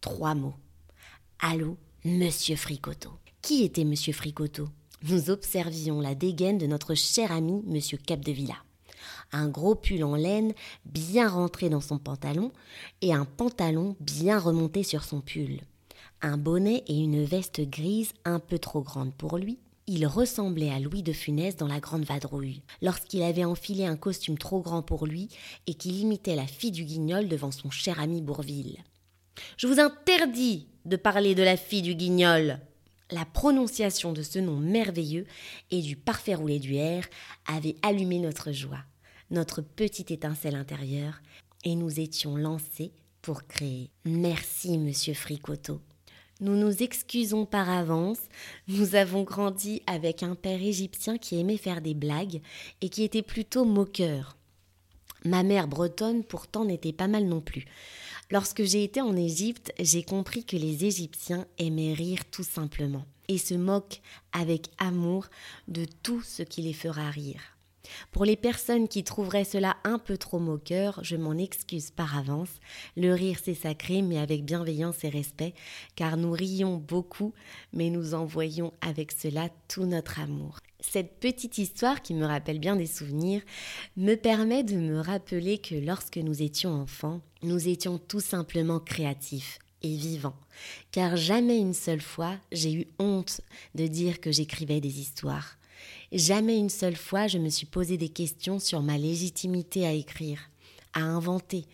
Trois 0.00 0.36
mots. 0.36 0.54
Allô, 1.40 1.76
Monsieur 2.04 2.54
Fricoteau. 2.54 3.10
Qui 3.42 3.64
était 3.64 3.84
Monsieur 3.84 4.12
Fricoteau? 4.12 4.68
Nous 5.02 5.30
observions 5.30 6.00
la 6.00 6.14
dégaine 6.14 6.58
de 6.58 6.66
notre 6.66 6.94
cher 6.94 7.32
ami 7.32 7.60
Monsieur 7.66 7.98
Capdevilla. 7.98 8.56
Un 9.32 9.48
gros 9.48 9.74
pull 9.74 10.04
en 10.04 10.14
laine 10.14 10.54
bien 10.86 11.28
rentré 11.28 11.68
dans 11.70 11.80
son 11.80 11.98
pantalon 11.98 12.52
et 13.02 13.12
un 13.12 13.24
pantalon 13.24 13.96
bien 13.98 14.38
remonté 14.38 14.84
sur 14.84 15.02
son 15.02 15.20
pull 15.20 15.60
un 16.24 16.38
bonnet 16.38 16.82
et 16.86 16.98
une 16.98 17.22
veste 17.22 17.60
grise 17.60 18.12
un 18.24 18.38
peu 18.38 18.58
trop 18.58 18.80
grande 18.80 19.14
pour 19.14 19.36
lui, 19.36 19.58
il 19.86 20.06
ressemblait 20.06 20.70
à 20.70 20.80
Louis 20.80 21.02
de 21.02 21.12
Funès 21.12 21.56
dans 21.56 21.66
la 21.66 21.80
Grande 21.80 22.04
Vadrouille, 22.04 22.62
lorsqu'il 22.80 23.22
avait 23.22 23.44
enfilé 23.44 23.84
un 23.84 23.96
costume 23.96 24.38
trop 24.38 24.60
grand 24.60 24.82
pour 24.82 25.06
lui 25.06 25.28
et 25.66 25.74
qu'il 25.74 25.98
imitait 26.00 26.34
la 26.34 26.46
fille 26.46 26.70
du 26.70 26.84
guignol 26.84 27.28
devant 27.28 27.50
son 27.50 27.70
cher 27.70 28.00
ami 28.00 28.22
Bourville. 28.22 28.78
Je 29.58 29.66
vous 29.66 29.80
interdis 29.80 30.68
de 30.86 30.96
parler 30.96 31.34
de 31.34 31.42
la 31.42 31.58
fille 31.58 31.82
du 31.82 31.94
guignol. 31.94 32.58
La 33.10 33.26
prononciation 33.26 34.14
de 34.14 34.22
ce 34.22 34.38
nom 34.38 34.56
merveilleux 34.56 35.26
et 35.70 35.82
du 35.82 35.94
parfait 35.94 36.34
roulé 36.34 36.58
du 36.58 36.78
R 36.78 37.02
avait 37.44 37.76
allumé 37.82 38.18
notre 38.18 38.50
joie, 38.50 38.82
notre 39.30 39.60
petite 39.60 40.10
étincelle 40.10 40.54
intérieure, 40.54 41.20
et 41.64 41.74
nous 41.74 42.00
étions 42.00 42.36
lancés 42.36 42.92
pour 43.20 43.46
créer. 43.46 43.90
Merci, 44.06 44.78
monsieur 44.78 45.12
Fricoteau. 45.12 45.80
Nous 46.40 46.56
nous 46.56 46.82
excusons 46.82 47.46
par 47.46 47.70
avance. 47.70 48.18
Nous 48.66 48.96
avons 48.96 49.22
grandi 49.22 49.82
avec 49.86 50.22
un 50.22 50.34
père 50.34 50.60
égyptien 50.60 51.16
qui 51.16 51.38
aimait 51.38 51.56
faire 51.56 51.80
des 51.80 51.94
blagues 51.94 52.40
et 52.80 52.88
qui 52.88 53.04
était 53.04 53.22
plutôt 53.22 53.64
moqueur. 53.64 54.36
Ma 55.24 55.42
mère 55.42 55.68
bretonne 55.68 56.24
pourtant 56.24 56.64
n'était 56.64 56.92
pas 56.92 57.06
mal 57.06 57.24
non 57.24 57.40
plus. 57.40 57.64
Lorsque 58.30 58.64
j'ai 58.64 58.84
été 58.84 59.00
en 59.00 59.16
Égypte, 59.16 59.72
j'ai 59.78 60.02
compris 60.02 60.44
que 60.44 60.56
les 60.56 60.84
Égyptiens 60.84 61.46
aimaient 61.58 61.94
rire 61.94 62.24
tout 62.30 62.42
simplement 62.42 63.06
et 63.28 63.38
se 63.38 63.54
moquent 63.54 64.02
avec 64.32 64.70
amour 64.78 65.26
de 65.68 65.86
tout 66.02 66.22
ce 66.22 66.42
qui 66.42 66.62
les 66.62 66.72
fera 66.72 67.10
rire. 67.10 67.53
Pour 68.10 68.24
les 68.24 68.36
personnes 68.36 68.88
qui 68.88 69.04
trouveraient 69.04 69.44
cela 69.44 69.76
un 69.84 69.98
peu 69.98 70.16
trop 70.16 70.38
moqueur, 70.38 71.00
je 71.02 71.16
m'en 71.16 71.34
excuse 71.34 71.90
par 71.90 72.16
avance. 72.16 72.60
Le 72.96 73.12
rire 73.12 73.38
c'est 73.42 73.54
sacré, 73.54 74.02
mais 74.02 74.18
avec 74.18 74.44
bienveillance 74.44 75.04
et 75.04 75.08
respect, 75.08 75.54
car 75.96 76.16
nous 76.16 76.32
rions 76.32 76.76
beaucoup, 76.76 77.32
mais 77.72 77.90
nous 77.90 78.14
envoyons 78.14 78.72
avec 78.80 79.12
cela 79.12 79.48
tout 79.68 79.86
notre 79.86 80.20
amour. 80.20 80.60
Cette 80.80 81.18
petite 81.18 81.58
histoire 81.58 82.02
qui 82.02 82.14
me 82.14 82.26
rappelle 82.26 82.58
bien 82.58 82.76
des 82.76 82.86
souvenirs 82.86 83.42
me 83.96 84.14
permet 84.14 84.62
de 84.62 84.76
me 84.76 85.00
rappeler 85.00 85.58
que 85.58 85.74
lorsque 85.74 86.18
nous 86.18 86.42
étions 86.42 86.74
enfants, 86.74 87.22
nous 87.42 87.68
étions 87.68 87.98
tout 87.98 88.20
simplement 88.20 88.80
créatifs 88.80 89.58
et 89.82 89.96
vivants, 89.96 90.36
car 90.92 91.16
jamais 91.16 91.58
une 91.58 91.74
seule 91.74 92.00
fois 92.00 92.36
j'ai 92.52 92.72
eu 92.72 92.86
honte 92.98 93.40
de 93.74 93.86
dire 93.86 94.20
que 94.20 94.32
j'écrivais 94.32 94.80
des 94.80 95.00
histoires. 95.00 95.56
Jamais 96.12 96.58
une 96.58 96.70
seule 96.70 96.96
fois 96.96 97.26
je 97.26 97.38
me 97.38 97.48
suis 97.48 97.66
posé 97.66 97.96
des 97.96 98.08
questions 98.08 98.58
sur 98.58 98.82
ma 98.82 98.98
légitimité 98.98 99.86
à 99.86 99.92
écrire, 99.92 100.50
à 100.92 101.00
inventer, 101.00 101.64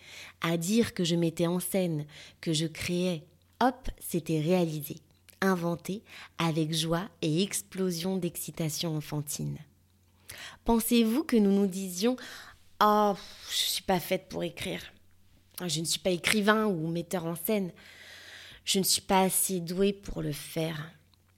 à 0.41 0.57
dire 0.57 0.93
que 0.93 1.03
je 1.03 1.15
mettais 1.15 1.47
en 1.47 1.59
scène, 1.59 2.05
que 2.41 2.53
je 2.53 2.65
créais. 2.65 3.23
Hop, 3.59 3.89
c'était 3.99 4.41
réalisé, 4.41 4.97
inventé 5.41 6.01
avec 6.37 6.73
joie 6.73 7.07
et 7.21 7.43
explosion 7.43 8.17
d'excitation 8.17 8.95
enfantine. 8.95 9.57
Pensez-vous 10.65 11.23
que 11.23 11.35
nous 11.35 11.51
nous 11.51 11.67
disions 11.67 12.15
Oh, 12.83 13.13
je 13.49 13.55
suis 13.55 13.83
pas 13.83 13.99
faite 13.99 14.27
pour 14.29 14.43
écrire. 14.43 14.81
Je 15.67 15.79
ne 15.79 15.85
suis 15.85 15.99
pas 15.99 16.09
écrivain 16.09 16.65
ou 16.65 16.87
metteur 16.87 17.25
en 17.25 17.35
scène. 17.35 17.71
Je 18.65 18.79
ne 18.79 18.83
suis 18.83 19.01
pas 19.01 19.21
assez 19.21 19.59
douée 19.59 19.93
pour 19.93 20.23
le 20.23 20.31
faire. 20.31 20.91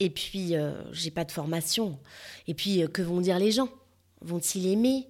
Et 0.04 0.10
puis, 0.10 0.54
euh, 0.54 0.72
j'ai 0.92 1.10
pas 1.10 1.24
de 1.24 1.32
formation. 1.32 1.98
Et 2.46 2.52
puis, 2.52 2.82
euh, 2.82 2.88
que 2.88 3.00
vont 3.00 3.22
dire 3.22 3.38
les 3.38 3.50
gens? 3.50 3.70
Vont-ils 4.20 4.66
aimer? 4.66 5.08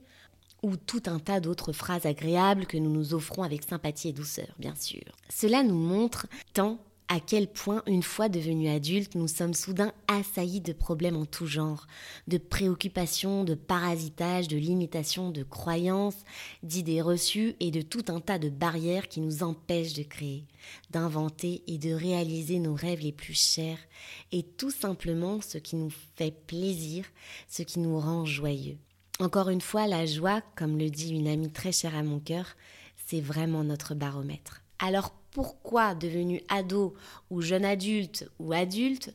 Ou 0.62 0.76
tout 0.76 1.02
un 1.06 1.18
tas 1.18 1.40
d'autres 1.40 1.72
phrases 1.72 2.06
agréables 2.06 2.64
que 2.64 2.76
nous 2.76 2.90
nous 2.90 3.12
offrons 3.12 3.42
avec 3.42 3.64
sympathie 3.64 4.10
et 4.10 4.12
douceur, 4.12 4.54
bien 4.60 4.76
sûr. 4.76 5.02
Cela 5.28 5.64
nous 5.64 5.74
montre 5.74 6.28
tant 6.52 6.78
à 7.08 7.20
quel 7.20 7.49
point, 7.49 7.82
une 7.87 8.02
fois 8.02 8.28
devenus 8.28 8.70
adultes, 8.70 9.14
nous 9.14 9.28
sommes 9.28 9.52
soudain 9.52 9.92
assaillis 10.08 10.62
de 10.62 10.73
problèmes 10.73 11.16
en 11.16 11.26
tout 11.26 11.46
genre, 11.46 11.87
de 12.28 12.38
préoccupations, 12.38 13.44
de 13.44 13.54
parasitage, 13.54 14.49
de 14.49 14.56
limitations, 14.56 15.30
de 15.30 15.42
croyances, 15.42 16.25
d'idées 16.62 17.02
reçues 17.02 17.56
et 17.61 17.70
de 17.70 17.82
tout 17.82 18.04
un 18.08 18.20
tas 18.20 18.38
de 18.38 18.49
barrières 18.49 19.08
qui 19.08 19.20
nous 19.20 19.42
empêchent 19.42 19.92
de 19.92 20.02
créer, 20.02 20.46
d'inventer 20.90 21.62
et 21.66 21.76
de 21.76 21.92
réaliser 21.92 22.58
nos 22.58 22.75
rêves 22.75 23.00
les 23.00 23.12
plus 23.12 23.38
chers, 23.38 23.78
et 24.32 24.42
tout 24.42 24.70
simplement 24.70 25.40
ce 25.42 25.58
qui 25.58 25.76
nous 25.76 25.92
fait 26.16 26.34
plaisir, 26.46 27.04
ce 27.49 27.62
qui 27.62 27.80
nous 27.80 28.00
rend 28.00 28.25
joyeux. 28.25 28.78
Encore 29.20 29.50
une 29.50 29.61
fois, 29.61 29.87
la 29.87 30.06
joie, 30.06 30.42
comme 30.56 30.78
le 30.78 30.90
dit 30.90 31.12
une 31.12 31.28
amie 31.28 31.52
très 31.52 31.70
chère 31.70 31.94
à 31.94 32.02
mon 32.02 32.18
cœur, 32.18 32.56
c'est 33.06 33.20
vraiment 33.20 33.62
notre 33.62 33.94
baromètre. 33.94 34.62
Alors 34.78 35.14
pourquoi, 35.34 35.96
devenu 35.96 36.40
ado 36.48 36.94
ou 37.28 37.42
jeune 37.42 37.64
adulte 37.64 38.30
ou 38.38 38.52
adulte, 38.52 39.12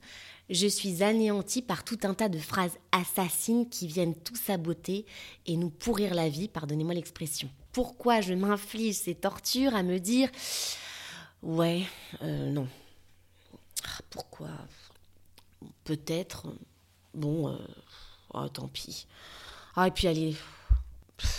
je 0.49 0.67
suis 0.67 1.01
anéantie 1.01 1.61
par 1.61 1.85
tout 1.85 1.97
un 2.03 2.13
tas 2.13 2.27
de 2.27 2.37
phrases 2.37 2.77
assassines 2.91 3.69
qui 3.69 3.87
viennent 3.87 4.15
tout 4.15 4.35
saboter 4.35 5.05
et 5.45 5.55
nous 5.55 5.69
pourrir 5.69 6.13
la 6.13 6.27
vie, 6.27 6.49
pardonnez-moi 6.49 6.93
l'expression. 6.93 7.49
Pourquoi 7.71 8.19
je 8.19 8.33
m'inflige 8.33 8.95
ces 8.95 9.15
tortures 9.15 9.73
à 9.73 9.81
me 9.81 9.97
dire 9.97 10.29
Ouais, 11.41 11.83
euh, 12.21 12.51
non. 12.51 12.67
Ah, 13.85 14.01
pourquoi? 14.09 14.49
Peut-être. 15.85 16.47
Bon, 17.13 17.47
euh, 17.47 17.57
oh, 18.33 18.49
tant 18.49 18.67
pis. 18.67 19.07
Ah, 19.73 19.87
et 19.87 19.91
puis 19.91 20.07
allez, 20.07 20.35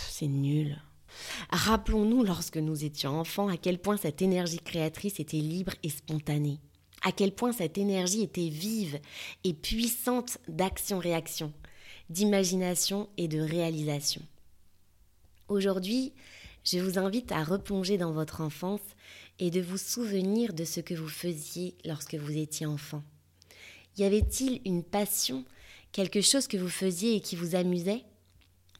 c'est 0.09 0.27
nul. 0.27 0.81
Rappelons-nous 1.49 2.23
lorsque 2.23 2.57
nous 2.57 2.83
étions 2.83 3.19
enfants 3.19 3.47
à 3.47 3.57
quel 3.57 3.79
point 3.79 3.97
cette 3.97 4.21
énergie 4.21 4.59
créatrice 4.59 5.19
était 5.19 5.37
libre 5.37 5.73
et 5.83 5.89
spontanée, 5.89 6.59
à 7.03 7.11
quel 7.11 7.33
point 7.33 7.51
cette 7.51 7.77
énergie 7.77 8.21
était 8.21 8.49
vive 8.49 8.99
et 9.43 9.53
puissante 9.53 10.37
d'action-réaction, 10.47 11.53
d'imagination 12.09 13.09
et 13.17 13.27
de 13.27 13.39
réalisation. 13.39 14.21
Aujourd'hui, 15.47 16.13
je 16.63 16.79
vous 16.79 16.99
invite 16.99 17.31
à 17.31 17.43
replonger 17.43 17.97
dans 17.97 18.11
votre 18.11 18.41
enfance 18.41 18.81
et 19.39 19.49
de 19.49 19.61
vous 19.61 19.77
souvenir 19.77 20.53
de 20.53 20.63
ce 20.63 20.79
que 20.79 20.93
vous 20.93 21.09
faisiez 21.09 21.75
lorsque 21.85 22.15
vous 22.15 22.37
étiez 22.37 22.65
enfant. 22.65 23.03
Y 23.97 24.03
avait-il 24.03 24.61
une 24.65 24.83
passion, 24.83 25.43
quelque 25.91 26.21
chose 26.21 26.47
que 26.47 26.57
vous 26.57 26.69
faisiez 26.69 27.15
et 27.15 27.21
qui 27.21 27.35
vous 27.35 27.55
amusait, 27.55 28.03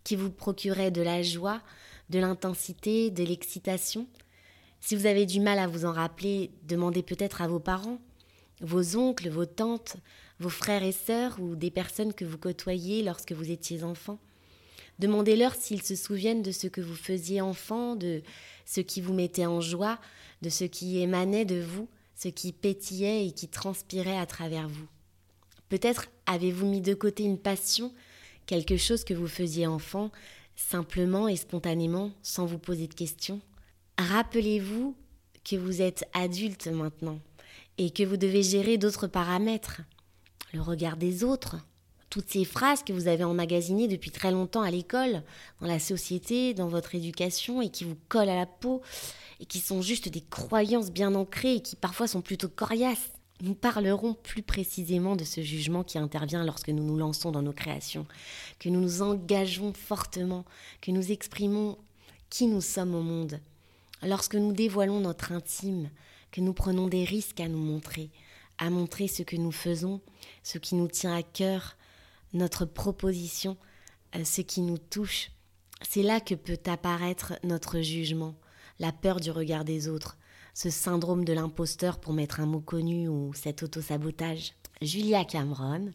qui 0.04 0.16
vous 0.16 0.32
procurait 0.32 0.92
de 0.92 1.02
la 1.02 1.24
joie, 1.24 1.62
de 2.12 2.20
l'intensité, 2.20 3.10
de 3.10 3.24
l'excitation. 3.24 4.06
Si 4.82 4.96
vous 4.96 5.06
avez 5.06 5.26
du 5.26 5.40
mal 5.40 5.60
à 5.60 5.68
vous 5.68 5.86
en 5.86 5.94
rappeler, 5.94 6.52
demandez 6.68 7.04
peut-être 7.04 7.42
à 7.42 7.48
vos 7.48 7.60
parents, 7.60 8.02
vos 8.60 8.98
oncles, 8.98 9.30
vos 9.30 9.46
tantes, 9.46 9.96
vos 10.40 10.50
frères 10.50 10.84
et 10.84 10.92
sœurs 10.92 11.40
ou 11.40 11.56
des 11.56 11.72
personnes 11.72 12.14
que 12.14 12.26
vous 12.26 12.38
côtoyez 12.38 13.02
lorsque 13.02 13.32
vous 13.32 13.50
étiez 13.50 13.84
enfant. 13.84 14.20
Demandez-leur 15.00 15.56
s'ils 15.56 15.84
se 15.84 15.96
souviennent 15.96 16.44
de 16.44 16.52
ce 16.52 16.68
que 16.68 16.82
vous 16.82 16.96
faisiez 16.96 17.42
enfant, 17.42 17.96
de 17.96 18.22
ce 18.66 18.82
qui 18.82 19.00
vous 19.02 19.14
mettait 19.14 19.46
en 19.46 19.62
joie, 19.62 19.98
de 20.42 20.50
ce 20.50 20.66
qui 20.66 21.00
émanait 21.00 21.46
de 21.46 21.62
vous, 21.62 21.88
ce 22.16 22.28
qui 22.28 22.52
pétillait 22.52 23.26
et 23.26 23.32
qui 23.32 23.48
transpirait 23.48 24.18
à 24.18 24.26
travers 24.26 24.68
vous. 24.68 24.88
Peut-être 25.70 26.10
avez-vous 26.26 26.68
mis 26.68 26.82
de 26.82 26.94
côté 26.94 27.24
une 27.24 27.40
passion, 27.40 27.94
quelque 28.46 28.76
chose 28.76 29.06
que 29.06 29.14
vous 29.14 29.30
faisiez 29.30 29.66
enfant, 29.66 30.12
simplement 30.56 31.28
et 31.28 31.36
spontanément, 31.36 32.12
sans 32.22 32.46
vous 32.46 32.60
poser 32.60 32.88
de 32.88 32.94
questions. 32.94 33.42
Rappelez-vous 33.98 34.96
que 35.44 35.56
vous 35.56 35.82
êtes 35.82 36.06
adulte 36.14 36.68
maintenant 36.68 37.20
et 37.78 37.90
que 37.90 38.04
vous 38.04 38.18
devez 38.18 38.44
gérer 38.44 38.78
d'autres 38.78 39.08
paramètres. 39.08 39.82
Le 40.54 40.62
regard 40.62 40.98
des 40.98 41.24
autres, 41.24 41.58
toutes 42.10 42.30
ces 42.30 42.46
phrases 42.46 42.84
que 42.84 42.94
vous 42.94 43.08
avez 43.08 43.24
emmagasinées 43.24 43.88
depuis 43.88 44.12
très 44.12 44.32
longtemps 44.32 44.62
à 44.62 44.70
l'école, 44.70 45.24
dans 45.62 45.68
la 45.68 45.80
société, 45.80 46.54
dans 46.54 46.68
votre 46.68 46.94
éducation 46.94 47.62
et 47.62 47.70
qui 47.70 47.86
vous 47.86 47.98
collent 48.10 48.30
à 48.30 48.36
la 48.36 48.46
peau 48.46 48.82
et 49.40 49.46
qui 49.46 49.60
sont 49.60 49.82
juste 49.82 50.10
des 50.10 50.22
croyances 50.22 50.92
bien 50.92 51.16
ancrées 51.16 51.56
et 51.56 51.62
qui 51.62 51.76
parfois 51.76 52.08
sont 52.08 52.22
plutôt 52.22 52.50
coriaces. 52.50 53.12
Nous 53.42 53.56
parlerons 53.56 54.14
plus 54.14 54.44
précisément 54.44 55.16
de 55.16 55.24
ce 55.24 55.42
jugement 55.42 55.84
qui 55.84 55.98
intervient 55.98 56.44
lorsque 56.44 56.70
nous 56.70 56.84
nous 56.84 56.98
lançons 56.98 57.32
dans 57.32 57.42
nos 57.42 57.54
créations, 57.54 58.06
que 58.60 58.70
nous 58.70 58.80
nous 58.80 59.02
engageons 59.02 59.74
fortement, 59.74 60.46
que 60.80 60.92
nous 60.92 61.12
exprimons 61.12 61.78
qui 62.30 62.46
nous 62.46 62.62
sommes 62.62 62.94
au 62.94 63.02
monde, 63.02 63.40
lorsque 64.04 64.36
nous 64.36 64.54
dévoilons 64.54 65.00
notre 65.00 65.32
intime, 65.32 65.90
que 66.32 66.40
nous 66.40 66.54
prenons 66.54 66.88
des 66.88 67.04
risques 67.04 67.40
à 67.40 67.48
nous 67.48 67.58
montrer, 67.58 68.12
à 68.60 68.70
montrer 68.70 69.08
ce 69.08 69.24
que 69.24 69.36
nous 69.36 69.52
faisons, 69.52 70.02
ce 70.44 70.60
qui 70.60 70.76
nous 70.76 70.88
tient 70.88 71.16
à 71.16 71.24
cœur, 71.24 71.78
notre 72.34 72.66
proposition, 72.66 73.58
euh, 74.16 74.24
ce 74.24 74.42
qui 74.42 74.62
nous 74.62 74.78
touche. 74.78 75.32
C'est 75.82 76.04
là 76.04 76.20
que 76.20 76.36
peut 76.36 76.60
apparaître 76.68 77.34
notre 77.44 77.82
jugement, 77.82 78.36
la 78.80 78.92
peur 78.92 79.20
du 79.20 79.32
regard 79.32 79.66
des 79.66 79.88
autres, 79.88 80.18
ce 80.54 80.70
syndrome 80.70 81.26
de 81.26 81.34
l'imposteur 81.34 82.00
pour 82.00 82.14
mettre 82.14 82.40
un 82.40 82.46
mot 82.46 82.60
connu 82.60 83.08
ou 83.08 83.34
cet 83.34 83.64
autosabotage. 83.64 84.54
Julia 84.82 85.26
Cameron, 85.26 85.92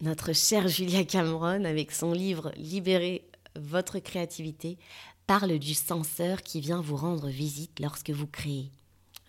notre 0.00 0.32
chère 0.32 0.68
Julia 0.68 1.04
Cameron, 1.04 1.64
avec 1.64 1.92
son 1.92 2.12
livre 2.12 2.52
Libérez 2.56 3.28
votre 3.56 3.98
créativité, 3.98 4.78
parle 5.26 5.58
du 5.58 5.74
censeur 5.74 6.42
qui 6.42 6.60
vient 6.60 6.80
vous 6.80 6.96
rendre 6.96 7.28
visite 7.28 7.80
lorsque 7.80 8.10
vous 8.10 8.26
créez. 8.26 8.70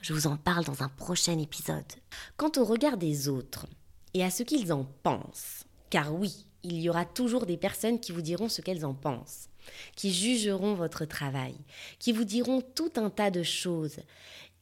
Je 0.02 0.14
vous 0.14 0.28
en 0.28 0.38
parle 0.38 0.66
dans 0.66 0.84
un 0.84 0.90
prochain 0.90 1.40
épisode. 1.40 1.84
Quant 2.38 2.52
au 2.58 2.66
regard 2.66 2.98
des 2.98 3.28
autres 3.28 3.66
et 4.14 4.24
à 4.24 4.30
ce 4.30 4.44
qu'ils 4.44 4.72
en 4.72 4.86
pensent, 5.04 5.64
car 5.90 6.14
oui, 6.14 6.46
il 6.64 6.80
y 6.80 6.90
aura 6.90 7.06
toujours 7.06 7.46
des 7.46 7.58
personnes 7.58 8.00
qui 8.00 8.12
vous 8.12 8.22
diront 8.22 8.50
ce 8.50 8.62
qu'elles 8.62 8.86
en 8.86 8.94
pensent, 8.94 9.50
qui 9.96 10.14
jugeront 10.14 10.74
votre 10.74 11.06
travail, 11.06 11.56
qui 12.00 12.12
vous 12.12 12.24
diront 12.24 12.62
tout 12.62 12.92
un 12.98 13.10
tas 13.10 13.32
de 13.32 13.44
choses, 13.44 13.98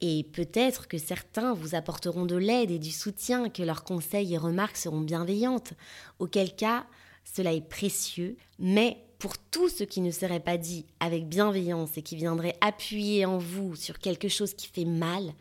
et 0.01 0.23
peut-être 0.23 0.87
que 0.87 0.97
certains 0.97 1.53
vous 1.53 1.75
apporteront 1.75 2.25
de 2.25 2.35
l'aide 2.35 2.71
et 2.71 2.79
du 2.79 2.91
soutien, 2.91 3.49
que 3.49 3.63
leurs 3.63 3.83
conseils 3.83 4.33
et 4.33 4.37
remarques 4.37 4.77
seront 4.77 5.01
bienveillantes, 5.01 5.73
auquel 6.19 6.55
cas 6.55 6.85
cela 7.23 7.53
est 7.53 7.67
précieux, 7.67 8.37
mais 8.59 8.97
pour 9.17 9.37
tout 9.37 9.69
ce 9.69 9.85
qui 9.85 10.01
ne 10.01 10.11
serait 10.11 10.41
pas 10.41 10.57
dit 10.57 10.85
avec 10.99 11.29
bienveillance 11.29 11.97
et 11.97 12.01
qui 12.01 12.17
viendrait 12.17 12.57
appuyer 12.59 13.25
en 13.25 13.37
vous 13.37 13.75
sur 13.75 13.99
quelque 13.99 14.27
chose 14.27 14.53
qui 14.53 14.67
fait 14.67 14.83
mal, 14.83 15.33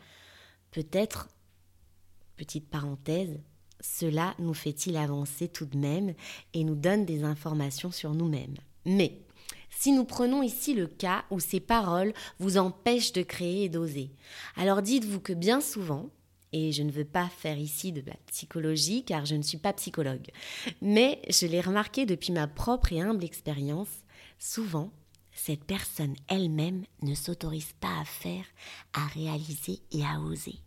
peut-être 0.71 1.27
petite 2.37 2.69
parenthèse, 2.69 3.41
cela 3.81 4.33
nous 4.39 4.53
fait-il 4.53 4.95
avancer 4.95 5.49
tout 5.49 5.65
de 5.65 5.77
même 5.77 6.13
et 6.53 6.63
nous 6.63 6.75
donne 6.75 7.05
des 7.05 7.25
informations 7.25 7.91
sur 7.91 8.13
nous-mêmes. 8.13 8.55
Mais 8.85 9.19
si 9.83 9.91
nous 9.91 10.05
prenons 10.05 10.41
ici 10.41 10.73
le 10.73 10.87
cas 10.87 11.25
où 11.29 11.41
ces 11.41 11.59
paroles 11.59 12.13
vous 12.39 12.57
empêchent 12.57 13.11
de 13.11 13.21
créer 13.21 13.65
et 13.65 13.69
d'oser, 13.69 14.11
alors 14.55 14.81
dites-vous 14.81 15.19
que 15.19 15.33
bien 15.33 15.59
souvent, 15.59 16.09
et 16.53 16.71
je 16.71 16.83
ne 16.83 16.91
veux 16.91 17.03
pas 17.03 17.27
faire 17.27 17.57
ici 17.57 17.91
de 17.91 18.01
la 18.07 18.15
psychologie 18.27 19.03
car 19.03 19.25
je 19.25 19.35
ne 19.35 19.41
suis 19.41 19.57
pas 19.57 19.73
psychologue, 19.73 20.29
mais 20.81 21.21
je 21.29 21.47
l'ai 21.47 21.59
remarqué 21.59 22.05
depuis 22.05 22.31
ma 22.31 22.47
propre 22.47 22.93
et 22.93 23.01
humble 23.01 23.25
expérience, 23.25 23.89
souvent, 24.39 24.89
cette 25.33 25.65
personne 25.65 26.15
elle-même 26.29 26.85
ne 27.01 27.13
s'autorise 27.13 27.73
pas 27.81 27.99
à 27.99 28.05
faire, 28.05 28.45
à 28.93 29.05
réaliser 29.07 29.81
et 29.91 30.05
à 30.05 30.21
oser. 30.21 30.59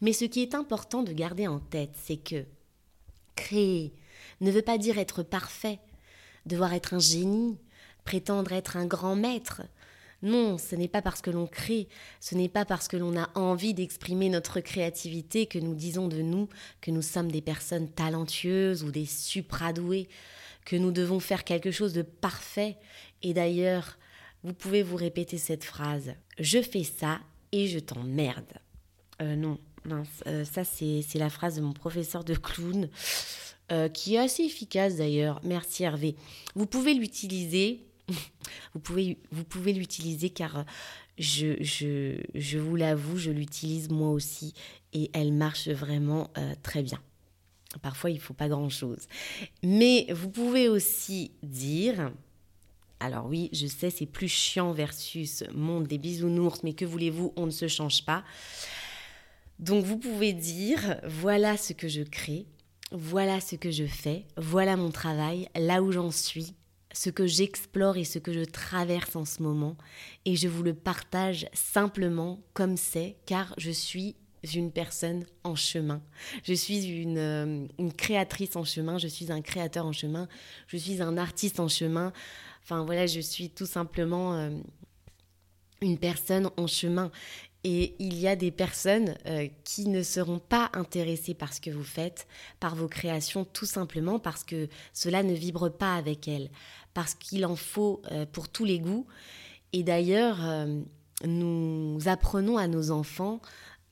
Mais 0.00 0.12
ce 0.12 0.24
qui 0.24 0.42
est 0.42 0.56
important 0.56 1.04
de 1.04 1.12
garder 1.12 1.46
en 1.46 1.60
tête, 1.60 1.94
c'est 2.02 2.16
que 2.16 2.46
créer 3.36 3.94
ne 4.40 4.50
veut 4.50 4.62
pas 4.62 4.76
dire 4.76 4.98
être 4.98 5.22
parfait, 5.22 5.78
devoir 6.46 6.72
être 6.72 6.94
un 6.94 6.98
génie, 6.98 7.60
prétendre 8.04 8.52
être 8.52 8.76
un 8.76 8.86
grand 8.86 9.16
maître. 9.16 9.62
Non, 10.22 10.56
ce 10.56 10.76
n'est 10.76 10.88
pas 10.88 11.02
parce 11.02 11.20
que 11.20 11.30
l'on 11.30 11.48
crée, 11.48 11.88
ce 12.20 12.36
n'est 12.36 12.48
pas 12.48 12.64
parce 12.64 12.86
que 12.86 12.96
l'on 12.96 13.16
a 13.16 13.28
envie 13.34 13.74
d'exprimer 13.74 14.28
notre 14.28 14.60
créativité 14.60 15.46
que 15.46 15.58
nous 15.58 15.74
disons 15.74 16.06
de 16.06 16.22
nous 16.22 16.48
que 16.80 16.92
nous 16.92 17.02
sommes 17.02 17.32
des 17.32 17.40
personnes 17.40 17.88
talentueuses 17.88 18.84
ou 18.84 18.92
des 18.92 19.04
supradoués, 19.04 20.08
que 20.64 20.76
nous 20.76 20.92
devons 20.92 21.18
faire 21.18 21.42
quelque 21.42 21.72
chose 21.72 21.92
de 21.92 22.02
parfait. 22.02 22.76
Et 23.22 23.34
d'ailleurs, 23.34 23.98
vous 24.44 24.54
pouvez 24.54 24.84
vous 24.84 24.96
répéter 24.96 25.38
cette 25.38 25.64
phrase 25.64 26.14
Je 26.38 26.62
fais 26.62 26.84
ça 26.84 27.20
et 27.50 27.66
je 27.66 27.80
t'emmerde. 27.80 28.58
Euh, 29.20 29.34
non, 29.34 29.58
non, 29.84 30.04
euh, 30.26 30.44
ça 30.44 30.62
c'est 30.64 31.04
la 31.16 31.30
phrase 31.30 31.56
de 31.56 31.60
mon 31.62 31.72
professeur 31.72 32.22
de 32.22 32.34
clown, 32.34 32.88
euh, 33.70 33.88
qui 33.88 34.14
est 34.14 34.18
assez 34.18 34.44
efficace 34.44 34.96
d'ailleurs. 34.96 35.40
Merci 35.42 35.82
Hervé. 35.82 36.14
Vous 36.54 36.66
pouvez 36.66 36.94
l'utiliser. 36.94 37.84
Vous 38.74 38.80
pouvez, 38.80 39.18
vous 39.30 39.44
pouvez 39.44 39.72
l'utiliser 39.72 40.30
car 40.30 40.64
je, 41.18 41.62
je, 41.62 42.16
je 42.34 42.58
vous 42.58 42.76
l'avoue, 42.76 43.16
je 43.16 43.30
l'utilise 43.30 43.90
moi 43.90 44.10
aussi 44.10 44.54
et 44.92 45.10
elle 45.12 45.32
marche 45.32 45.68
vraiment 45.68 46.30
euh, 46.38 46.54
très 46.62 46.82
bien. 46.82 47.00
Parfois, 47.80 48.10
il 48.10 48.16
ne 48.16 48.20
faut 48.20 48.34
pas 48.34 48.48
grand-chose. 48.48 49.06
Mais 49.62 50.06
vous 50.10 50.28
pouvez 50.28 50.68
aussi 50.68 51.32
dire, 51.42 52.12
alors 53.00 53.26
oui, 53.26 53.48
je 53.52 53.66
sais, 53.66 53.90
c'est 53.90 54.06
plus 54.06 54.28
chiant 54.28 54.72
versus 54.72 55.44
monde 55.54 55.86
des 55.86 55.98
bisounours, 55.98 56.62
mais 56.64 56.74
que 56.74 56.84
voulez-vous, 56.84 57.32
on 57.36 57.46
ne 57.46 57.50
se 57.50 57.68
change 57.68 58.04
pas. 58.04 58.24
Donc 59.58 59.84
vous 59.84 59.96
pouvez 59.96 60.32
dire, 60.32 61.00
voilà 61.04 61.56
ce 61.56 61.72
que 61.72 61.88
je 61.88 62.02
crée, 62.02 62.46
voilà 62.90 63.40
ce 63.40 63.56
que 63.56 63.70
je 63.70 63.86
fais, 63.86 64.26
voilà 64.36 64.76
mon 64.76 64.90
travail, 64.90 65.48
là 65.54 65.82
où 65.82 65.92
j'en 65.92 66.10
suis, 66.10 66.54
ce 66.92 67.10
que 67.10 67.26
j'explore 67.26 67.96
et 67.96 68.04
ce 68.04 68.18
que 68.18 68.32
je 68.32 68.44
traverse 68.44 69.16
en 69.16 69.24
ce 69.24 69.42
moment, 69.42 69.76
et 70.24 70.36
je 70.36 70.48
vous 70.48 70.62
le 70.62 70.74
partage 70.74 71.46
simplement 71.52 72.40
comme 72.54 72.76
c'est, 72.76 73.16
car 73.26 73.54
je 73.58 73.70
suis 73.70 74.16
une 74.54 74.72
personne 74.72 75.24
en 75.44 75.54
chemin. 75.54 76.02
Je 76.42 76.52
suis 76.52 76.84
une, 76.86 77.18
euh, 77.18 77.66
créatrice 77.96 78.56
en 78.56 78.64
chemin, 78.64 78.98
je 78.98 79.08
suis 79.08 79.30
un 79.30 79.40
créateur 79.40 79.86
en 79.86 79.92
chemin, 79.92 80.28
je 80.66 80.76
suis 80.76 81.00
un 81.00 81.16
artiste 81.16 81.60
en 81.60 81.68
chemin. 81.68 82.12
Enfin 82.62 82.84
voilà, 82.84 83.06
je 83.06 83.20
suis 83.20 83.50
tout 83.50 83.66
simplement 83.66 84.34
euh, 84.34 84.50
une 85.80 85.98
personne 85.98 86.50
en 86.56 86.66
chemin. 86.66 87.10
Et 87.64 87.94
il 88.00 88.18
y 88.18 88.26
a 88.26 88.34
des 88.34 88.50
personnes 88.50 89.14
euh, 89.26 89.46
qui 89.62 89.86
ne 89.86 90.02
seront 90.02 90.40
pas 90.40 90.70
intéressées 90.72 91.34
par 91.34 91.52
ce 91.52 91.60
que 91.60 91.70
vous 91.70 91.84
faites, 91.84 92.26
par 92.58 92.74
vos 92.74 92.88
créations, 92.88 93.44
tout 93.44 93.66
simplement 93.66 94.18
parce 94.18 94.42
que 94.42 94.68
cela 94.92 95.22
ne 95.22 95.32
vibre 95.32 95.70
pas 95.70 95.94
avec 95.94 96.26
elles, 96.26 96.50
parce 96.94 97.14
qu'il 97.14 97.44
en 97.46 97.56
faut 97.56 98.02
euh, 98.10 98.26
pour 98.26 98.48
tous 98.48 98.64
les 98.64 98.78
goûts. 98.78 99.06
Et 99.72 99.82
d'ailleurs, 99.82 100.38
euh, 100.42 100.80
nous 101.24 101.98
apprenons 102.06 102.58
à 102.58 102.68
nos 102.68 102.90
enfants 102.90 103.40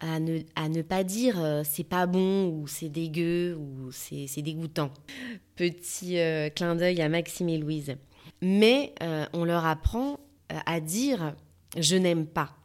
à 0.03 0.19
ne, 0.19 0.41
à 0.57 0.71
ne 0.71 0.81
pas 0.81 1.05
dire 1.05 1.63
c'est 1.63 1.85
pas 1.85 2.07
bon 2.07 2.49
ou 2.49 2.67
c'est 2.67 2.89
dégueu 2.89 3.55
ou 3.55 3.93
c'est 3.93 4.41
dégoûtant. 4.41 4.91
Petit 5.57 6.17
clin 6.57 6.75
d'œil 6.75 7.03
à 7.03 7.11
Maxime 7.11 7.51
et 7.51 7.59
Louise. 7.59 7.97
Mais 8.41 8.95
on 9.35 9.45
leur 9.45 9.67
apprend 9.67 10.19
à 10.65 10.81
dire 10.81 11.35
je 11.77 11.97
n'aime 11.97 12.25
pas. 12.27 12.60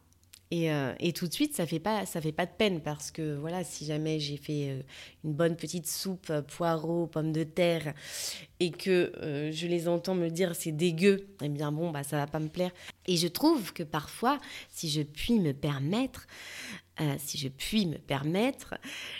Euh, 0.53 0.93
et, 0.99 1.11
tout 1.11 1.27
de 1.27 1.33
suite, 1.33 1.55
ça 1.55 1.65
fait 1.65 1.79
pas, 1.79 2.05
ça 2.05 2.21
fait 2.21 2.31
pas 2.31 2.45
de 2.45 2.51
peine 2.51 2.81
parce 2.81 3.11
que 3.11 3.35
voilà, 3.35 3.63
si 3.63 3.85
jamais 3.85 4.19
j'ai 4.19 4.37
fait 4.37 4.69
euh, 4.69 4.81
une 5.23 5.33
bonne 5.33 5.55
petite 5.55 5.87
soupe 5.87 6.29
euh, 6.29 6.41
poireaux, 6.41 7.07
pommes 7.07 7.31
de 7.31 7.43
terre 7.43 7.93
et 8.59 8.71
que 8.71 9.11
je 9.51 9.67
les 9.67 9.89
entends 9.89 10.15
me 10.15 10.29
dire 10.29 10.55
c'est 10.55 10.71
dégueu, 10.71 11.27
eh 11.41 11.49
bien 11.49 11.73
bon, 11.73 11.91
bah 11.91 12.03
ça 12.03 12.17
va 12.17 12.27
pas 12.27 12.39
me 12.39 12.47
plaire. 12.47 12.71
Et 13.05 13.17
je 13.17 13.27
trouve 13.27 13.73
que 13.73 13.83
parfois, 13.83 14.39
si 14.69 14.89
je 14.89 15.01
puis 15.01 15.39
me 15.39 15.51
permettre, 15.51 16.25
si 17.17 17.37
je 17.37 17.49
puis 17.49 17.85
me 17.85 17.97
permettre, 17.97 18.75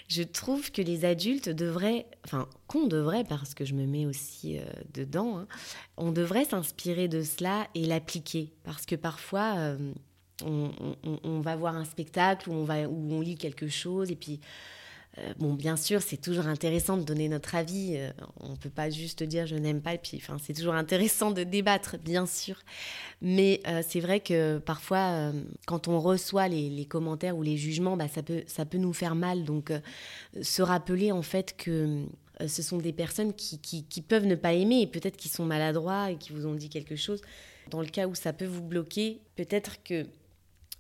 je 0.08 0.24
trouve 0.24 0.72
que 0.72 0.82
les 0.82 1.04
adultes 1.04 1.50
devraient, 1.50 2.06
enfin 2.24 2.48
qu'on 2.68 2.88
devrait, 2.88 3.26
parce 3.26 3.54
que 3.54 3.66
je 3.66 3.74
me 3.74 3.86
mets 3.86 4.06
aussi 4.06 4.58
dedans, 4.94 5.40
hein, 5.40 5.48
on 5.98 6.14
devrait 6.14 6.46
s'inspirer 6.46 7.10
de 7.10 7.22
cela 7.22 7.68
et 7.76 7.86
l'appliquer 7.86 8.54
parce 8.64 8.86
que 8.86 8.96
parfois 8.96 9.76
on, 10.44 11.40
va 11.40 11.56
voir 11.56 11.76
un 11.76 11.86
spectacle 11.86 12.50
où 12.50 12.54
on, 12.54 12.64
va, 12.64 12.88
où 12.88 13.14
on 13.14 13.22
lit 13.22 13.38
quelque 13.38 13.68
chose. 13.68 14.12
Et 14.12 14.16
puis 14.16 14.40
euh, 15.18 15.34
bon 15.38 15.54
bien 15.54 15.78
sûr 15.78 16.02
c'est 16.02 16.18
toujours 16.18 16.48
intéressant 16.48 16.98
de 16.98 17.04
donner 17.04 17.30
notre 17.30 17.56
avis. 17.56 17.94
Euh, 17.96 18.12
on 18.42 18.50
ne 18.52 18.56
peut 18.56 18.70
pas 18.70 18.90
juste 18.90 19.24
dire 19.24 19.48
je 19.48 19.56
n'aime 19.56 19.82
pas. 19.82 19.94
Et 19.94 19.98
puis 19.98 20.20
enfin 20.22 20.38
c'est 20.44 20.54
toujours 20.54 20.74
intéressant 20.74 21.32
de 21.32 21.44
débattre 21.44 21.98
bien 22.04 22.26
sûr. 22.26 22.58
Mais 23.22 23.62
euh, 23.68 23.82
c'est 23.88 24.02
vrai 24.02 24.20
que 24.20 24.58
parfois 24.58 25.32
quand 25.68 25.88
on 25.88 26.00
reçoit 26.00 26.48
les, 26.48 26.86
commentaires 26.86 27.38
ou 27.38 27.44
les 27.44 27.58
jugements 27.58 27.96
bah, 27.96 28.08
ça 28.08 28.24
peut 28.24 28.44
ça 28.48 28.66
peut 28.66 28.78
nous 28.78 28.94
faire 28.94 29.16
mal. 29.16 29.46
Donc 29.46 29.72
se 30.42 30.62
rappeler 30.62 31.12
en 31.12 31.22
fait 31.22 31.56
que 31.56 32.06
ce 32.46 32.62
sont 32.62 32.80
des 32.80 32.92
personnes 32.92 33.34
qui, 33.34 33.60
qui 33.60 34.02
peuvent 34.02 34.26
ne 34.26 34.36
pas 34.36 34.52
aimer 34.52 34.82
et 34.82 34.88
peut-être 34.88 35.16
qui 35.16 35.30
sont 35.30 35.46
maladroits 35.46 36.12
et 36.12 36.18
qui 36.18 36.34
vous 36.34 36.46
ont 36.46 36.56
dit 36.56 36.70
quelque 36.70 36.98
chose. 36.98 37.22
Dans 37.70 37.80
le 37.80 37.88
cas 37.88 38.08
où 38.08 38.16
ça 38.16 38.34
peut 38.34 38.46
vous 38.46 38.62
bloquer 38.62 39.22
peut-être 39.38 39.82
que 39.84 40.06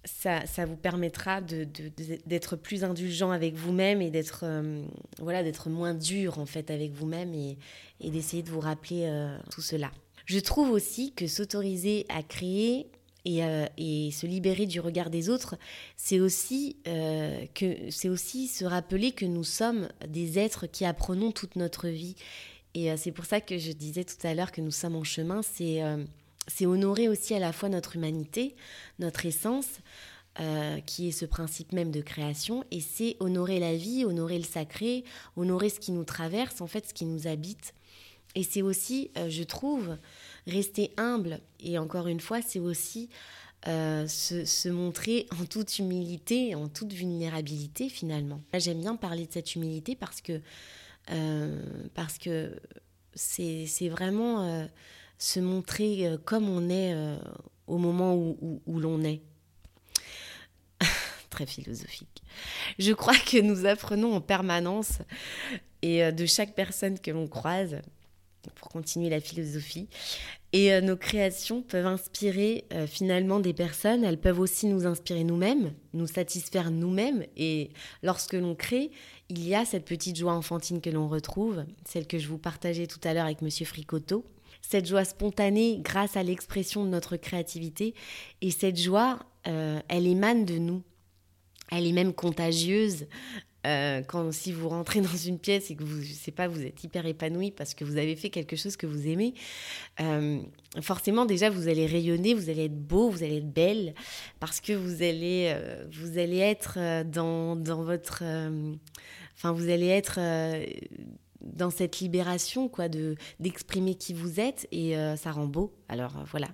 ça, 0.05 0.65
vous 0.65 0.75
permettra 0.75 1.41
d'être 1.41 2.55
plus 2.55 2.83
indulgent 2.83 3.31
avec 3.31 3.55
vous-même 3.55 4.01
et 4.01 4.09
d'être 4.09 4.41
euh, 4.43 4.83
voilà, 5.19 5.43
d'être 5.43 5.69
moins 5.69 5.93
dur 5.93 6.39
en 6.39 6.45
fait 6.45 6.71
avec 6.71 6.91
vous-même 6.91 7.33
et, 7.33 7.57
d'essayer 7.99 8.43
de 8.43 8.49
vous 8.49 8.59
rappeler 8.59 9.05
euh, 9.05 9.37
tout 9.51 9.61
cela. 9.61 9.91
Je 10.25 10.39
trouve 10.39 10.71
aussi 10.71 11.13
que 11.13 11.27
s'autoriser 11.27 12.05
à 12.09 12.23
créer 12.23 12.87
et, 13.25 13.43
euh, 13.43 13.65
se 14.11 14.27
libérer 14.27 14.67
du 14.67 14.79
regard 14.79 15.09
des 15.09 15.29
autres, 15.29 15.55
c'est 15.97 16.19
aussi, 16.19 16.77
aussi 18.05 18.47
se 18.47 18.65
rappeler 18.65 19.11
que 19.11 19.25
nous 19.25 19.43
sommes 19.43 19.89
des 20.07 20.37
êtres 20.37 20.67
qui 20.67 20.85
apprenons 20.85 21.31
toute 21.31 21.55
notre 21.55 21.87
vie. 21.87 22.15
Et 22.75 22.95
c'est 22.97 23.11
pour 23.11 23.25
ça 23.25 23.41
que 23.41 23.57
je 23.57 23.71
disais 23.71 24.03
tout 24.03 24.27
à 24.27 24.33
l'heure 24.33 24.51
que 24.51 24.61
nous 24.61 24.71
sommes 24.71 24.95
en 24.95 25.03
chemin, 25.03 25.41
c'est 25.41 25.81
c'est 26.47 26.65
honorer 26.65 27.07
aussi 27.07 27.33
à 27.33 27.39
la 27.39 27.51
fois 27.51 27.69
notre 27.69 27.95
humanité, 27.95 28.55
notre 28.99 29.25
essence, 29.25 29.79
euh, 30.39 30.81
qui 30.81 31.07
est 31.07 31.11
ce 31.11 31.25
principe 31.25 31.71
même 31.71 31.91
de 31.91 32.01
création, 32.01 32.65
et 32.69 32.81
c'est 32.81 33.15
honorer 33.21 33.57
la 33.57 33.75
vie, 33.75 34.03
honorer 34.03 34.37
le 34.37 34.43
sacré, 34.43 35.05
honorer 35.37 35.69
ce 35.69 35.79
qui 35.79 35.93
nous 35.93 36.03
traverse, 36.03 36.59
en 36.59 36.67
fait, 36.67 36.89
ce 36.89 36.93
qui 36.93 37.05
nous 37.05 37.27
habite. 37.27 37.73
Et 38.35 38.43
c'est 38.43 38.61
aussi, 38.61 39.11
euh, 39.17 39.29
je 39.29 39.43
trouve, 39.43 39.95
rester 40.45 40.91
humble, 40.97 41.39
et 41.61 41.77
encore 41.77 42.07
une 42.07 42.19
fois, 42.19 42.41
c'est 42.41 42.59
aussi 42.59 43.09
euh, 43.67 44.05
se, 44.07 44.67
montrer 44.67 45.25
en 45.39 45.45
toute 45.45 45.79
humilité, 45.79 46.53
en 46.53 46.67
toute 46.67 46.91
vulnérabilité 46.91 47.87
finalement. 47.87 48.41
J'aime 48.55 48.81
bien 48.81 48.97
parler 48.97 49.27
de 49.27 49.31
cette 49.31 49.55
humilité 49.55 49.95
parce 49.95 50.21
que 50.21 50.41
parce 51.93 52.17
que 52.17 52.59
c'est 53.13 53.89
vraiment 53.89 54.67
se 55.17 55.39
montrer 55.39 56.07
euh, 56.07 56.17
comme 56.17 56.49
on 56.49 56.69
est 56.69 56.93
euh, 56.93 57.17
au 57.67 57.77
moment 57.77 58.15
où, 58.15 58.61
l'on 58.79 59.03
est. 59.03 59.21
Très 61.29 61.45
philosophique. 61.45 62.23
Je 62.79 62.93
crois 62.93 63.17
que 63.17 63.41
nous 63.41 63.65
apprenons 63.65 64.13
en 64.13 64.21
permanence 64.21 64.99
et 65.81 66.03
euh, 66.03 66.11
de 66.11 66.25
chaque 66.25 66.53
personne 66.53 66.99
que 66.99 67.11
l'on 67.11 67.27
croise, 67.27 67.77
pour 68.55 68.69
continuer 68.69 69.09
la 69.09 69.19
philosophie. 69.19 69.87
Et 70.53 70.79
nos 70.79 70.95
créations 70.95 71.63
peuvent 71.63 71.87
inspirer 71.87 72.63
finalement 72.87 73.41
des 73.41 73.53
personnes, 73.53 74.05
elles 74.05 74.19
peuvent 74.19 74.39
aussi 74.39 74.67
nous 74.67 74.85
inspirer 74.85 75.25
nous-mêmes, 75.25 75.73
nous 75.93 76.07
satisfaire 76.07 76.71
nous-mêmes. 76.71 77.25
Et 77.35 77.71
lorsque 78.03 78.35
l'on 78.35 78.55
crée, 78.55 78.91
il 79.27 79.45
y 79.45 79.53
a 79.53 79.65
cette 79.65 79.83
petite 79.83 80.15
joie 80.15 80.33
enfantine 80.33 80.79
que 80.79 80.91
l'on 80.91 81.09
retrouve, 81.09 81.65
celle 81.85 82.07
que 82.07 82.19
je 82.19 82.27
vous 82.29 82.37
partageais 82.37 82.87
tout 82.87 83.01
à 83.03 83.13
l'heure 83.13 83.25
avec 83.25 83.41
Monsieur 83.41 83.65
Fricoteau 83.65 84.23
cette 84.69 84.87
joie 84.87 85.05
spontanée 85.05 85.79
grâce 85.81 86.17
à 86.17 86.23
l'expression 86.23 86.83
de 86.83 86.89
notre 86.89 87.17
créativité. 87.17 87.93
Et 88.41 88.51
cette 88.51 88.77
joie, 88.79 89.19
euh, 89.47 89.79
elle 89.87 90.07
émane 90.07 90.45
de 90.45 90.57
nous. 90.57 90.81
Elle 91.71 91.87
est 91.87 91.91
même 91.91 92.13
contagieuse. 92.13 93.07
euh, 93.65 94.03
quand 94.03 94.31
si 94.31 94.51
vous 94.51 94.69
rentrez 94.69 95.01
dans 95.01 95.17
une 95.17 95.39
pièce 95.39 95.71
et 95.71 95.75
que 95.75 95.83
vous, 95.83 96.01
je 96.01 96.13
sais 96.13 96.31
pas, 96.31 96.47
vous 96.47 96.63
êtes 96.63 96.83
hyper 96.83 97.05
épanoui 97.05 97.49
parce 97.49 97.73
que 97.73 97.83
vous 97.83 97.97
avez 97.97 98.15
fait 98.15 98.29
quelque 98.29 98.55
chose 98.55 98.77
que 98.77 98.85
vous 98.85 99.07
aimez, 99.07 99.33
euh, 100.01 100.39
forcément 100.81 101.25
déjà 101.25 101.49
vous 101.49 101.67
allez 101.67 101.87
rayonner, 101.87 102.35
vous 102.35 102.49
allez 102.49 102.65
être 102.65 102.79
beau, 102.79 103.09
vous 103.09 103.23
allez 103.23 103.37
être 103.37 103.51
belle 103.51 103.95
parce 104.39 104.61
que 104.61 104.73
vous 104.73 105.01
allez, 105.01 105.55
vous 105.91 106.19
allez 106.19 106.37
être 106.37 107.03
dans, 107.05 107.55
dans 107.55 107.83
votre, 107.83 108.23
enfin 109.35 109.51
vous 109.51 109.69
allez 109.69 109.87
être 109.87 110.19
dans 111.41 111.69
cette 111.69 111.99
libération 111.99 112.67
quoi 112.67 112.89
de 112.89 113.15
d'exprimer 113.39 113.95
qui 113.95 114.13
vous 114.13 114.39
êtes. 114.39 114.67
Et 114.71 114.97
euh, 114.97 115.15
ça 115.15 115.31
rend 115.31 115.45
beau. 115.45 115.73
Alors 115.89 116.17
euh, 116.17 116.23
voilà. 116.31 116.47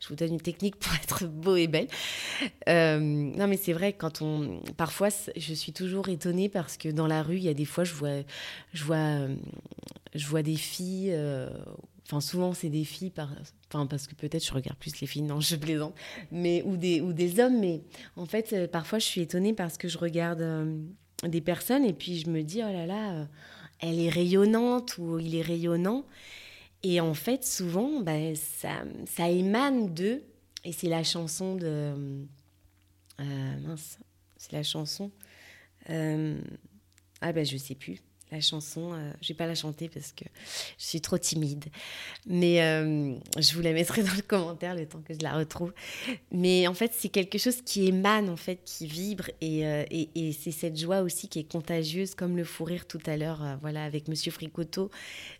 Je 0.00 0.08
vous 0.08 0.16
donne 0.16 0.34
une 0.34 0.40
technique 0.40 0.76
pour 0.76 0.94
être 1.02 1.26
beau 1.26 1.56
et 1.56 1.66
belle. 1.66 1.88
Euh, 2.68 2.98
non 2.98 3.46
mais 3.46 3.56
c'est 3.56 3.72
vrai 3.72 3.92
quand 3.92 4.22
on 4.22 4.60
parfois 4.76 5.08
je 5.36 5.54
suis 5.54 5.72
toujours 5.72 6.08
étonnée 6.08 6.48
parce 6.48 6.76
que 6.76 6.88
dans 6.88 7.06
la 7.06 7.22
rue 7.22 7.36
il 7.36 7.44
y 7.44 7.48
a 7.48 7.54
des 7.54 7.64
fois 7.64 7.84
je 7.84 7.94
vois 7.94 8.22
je 8.72 8.84
vois 8.84 9.28
je 10.14 10.26
vois 10.26 10.42
des 10.42 10.56
filles 10.56 11.16
Enfin, 12.06 12.20
souvent, 12.20 12.52
c'est 12.52 12.68
des 12.68 12.84
filles, 12.84 13.10
parce 13.10 14.06
que 14.06 14.14
peut-être 14.14 14.44
je 14.44 14.52
regarde 14.52 14.76
plus 14.78 15.00
les 15.00 15.06
filles, 15.06 15.22
non, 15.22 15.40
je 15.40 15.56
plaisante, 15.56 15.94
mais, 16.30 16.62
ou, 16.66 16.76
des, 16.76 17.00
ou 17.00 17.14
des 17.14 17.40
hommes, 17.40 17.58
mais 17.58 17.80
en 18.16 18.26
fait, 18.26 18.70
parfois, 18.70 18.98
je 18.98 19.06
suis 19.06 19.22
étonnée 19.22 19.54
parce 19.54 19.78
que 19.78 19.88
je 19.88 19.96
regarde 19.96 20.44
des 21.22 21.40
personnes 21.40 21.84
et 21.84 21.94
puis 21.94 22.18
je 22.18 22.28
me 22.28 22.42
dis, 22.42 22.60
oh 22.62 22.70
là 22.70 22.84
là, 22.84 23.26
elle 23.84 24.00
est 24.00 24.08
rayonnante 24.08 24.96
ou 24.98 25.18
il 25.18 25.34
est 25.34 25.42
rayonnant. 25.42 26.04
Et 26.82 27.00
en 27.00 27.14
fait, 27.14 27.44
souvent, 27.44 28.00
ben, 28.00 28.34
ça, 28.34 28.84
ça 29.06 29.28
émane 29.28 29.92
d'eux. 29.94 30.22
Et 30.64 30.72
c'est 30.72 30.88
la 30.88 31.04
chanson 31.04 31.56
de. 31.56 32.26
Euh, 33.20 33.60
mince, 33.60 33.98
c'est 34.36 34.52
la 34.52 34.62
chanson. 34.62 35.10
Euh, 35.90 36.40
ah 37.20 37.32
ben, 37.32 37.44
je 37.44 37.56
sais 37.56 37.74
plus 37.74 38.00
la 38.34 38.40
chanson. 38.40 38.92
Euh, 38.92 39.12
je 39.20 39.28
vais 39.28 39.34
pas 39.34 39.46
la 39.46 39.54
chanter 39.54 39.88
parce 39.88 40.12
que 40.12 40.24
je 40.78 40.84
suis 40.84 41.00
trop 41.00 41.18
timide. 41.18 41.64
Mais 42.26 42.62
euh, 42.62 43.14
je 43.38 43.54
vous 43.54 43.62
la 43.62 43.72
mettrai 43.72 44.02
dans 44.02 44.14
le 44.14 44.22
commentaire 44.22 44.74
le 44.74 44.86
temps 44.86 45.00
que 45.00 45.14
je 45.14 45.20
la 45.20 45.36
retrouve. 45.36 45.72
Mais 46.30 46.66
en 46.66 46.74
fait, 46.74 46.92
c'est 46.94 47.08
quelque 47.08 47.38
chose 47.38 47.62
qui 47.62 47.86
émane, 47.86 48.28
en 48.28 48.36
fait, 48.36 48.60
qui 48.64 48.86
vibre. 48.86 49.30
Et, 49.40 49.66
euh, 49.66 49.84
et, 49.90 50.32
c'est 50.32 50.50
cette 50.50 50.78
joie 50.78 51.00
aussi 51.00 51.28
qui 51.28 51.38
est 51.38 51.50
contagieuse, 51.50 52.14
comme 52.14 52.36
le 52.36 52.44
fou 52.44 52.64
rire 52.64 52.86
tout 52.86 53.00
à 53.06 53.16
l'heure, 53.16 53.58
voilà, 53.60 53.84
avec 53.84 54.08
Monsieur 54.08 54.32
Fricoteau. 54.32 54.90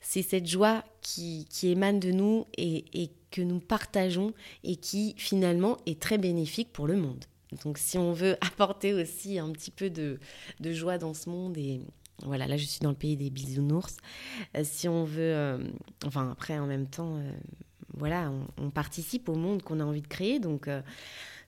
C'est 0.01 0.23
cette 0.23 0.47
joie 0.47 0.85
qui, 1.01 1.47
qui, 1.51 1.69
émane 1.69 2.01
de 2.01 2.13
nous 2.13 2.47
et, 2.57 2.85
et 2.93 3.11
que 3.31 3.43
nous 3.43 3.61
partageons 3.61 4.33
et 4.63 4.77
qui, 4.77 5.15
finalement, 5.19 5.79
est 5.87 6.01
très 6.01 6.19
bénéfique 6.19 6.73
pour 6.73 6.87
le 6.87 6.97
monde. 6.97 7.25
Donc, 7.65 7.79
si 7.79 7.99
on 7.99 8.13
veut 8.13 8.37
apporter 8.41 8.95
aussi 8.95 9.39
un 9.39 9.51
petit 9.51 9.71
peu 9.71 9.91
de, 9.91 10.19
de 10.61 10.73
joie 10.73 10.99
dans 10.99 11.15
ce 11.15 11.29
monde 11.29 11.57
et, 11.59 11.81
voilà, 12.23 12.47
là 12.47 12.57
je 12.57 12.65
suis 12.65 12.81
dans 12.81 12.91
le 12.91 12.97
pays 12.97 13.17
des 13.17 13.31
bisounours. 13.31 13.97
Euh, 14.57 14.63
si 14.65 14.89
on 14.89 15.05
veut, 15.05 15.35
euh, 15.35 15.59
enfin 16.07 16.31
après 16.31 16.59
en 16.59 16.67
même 16.67 16.87
temps, 16.87 17.17
euh, 17.17 17.33
voilà, 17.97 18.33
on, 18.59 18.71
participe 18.71 19.29
au 19.29 19.35
monde 19.35 19.63
qu'on 19.63 19.81
a 19.81 19.85
envie 19.85 20.03
de 20.03 20.09
créer, 20.09 20.41
donc 20.41 20.69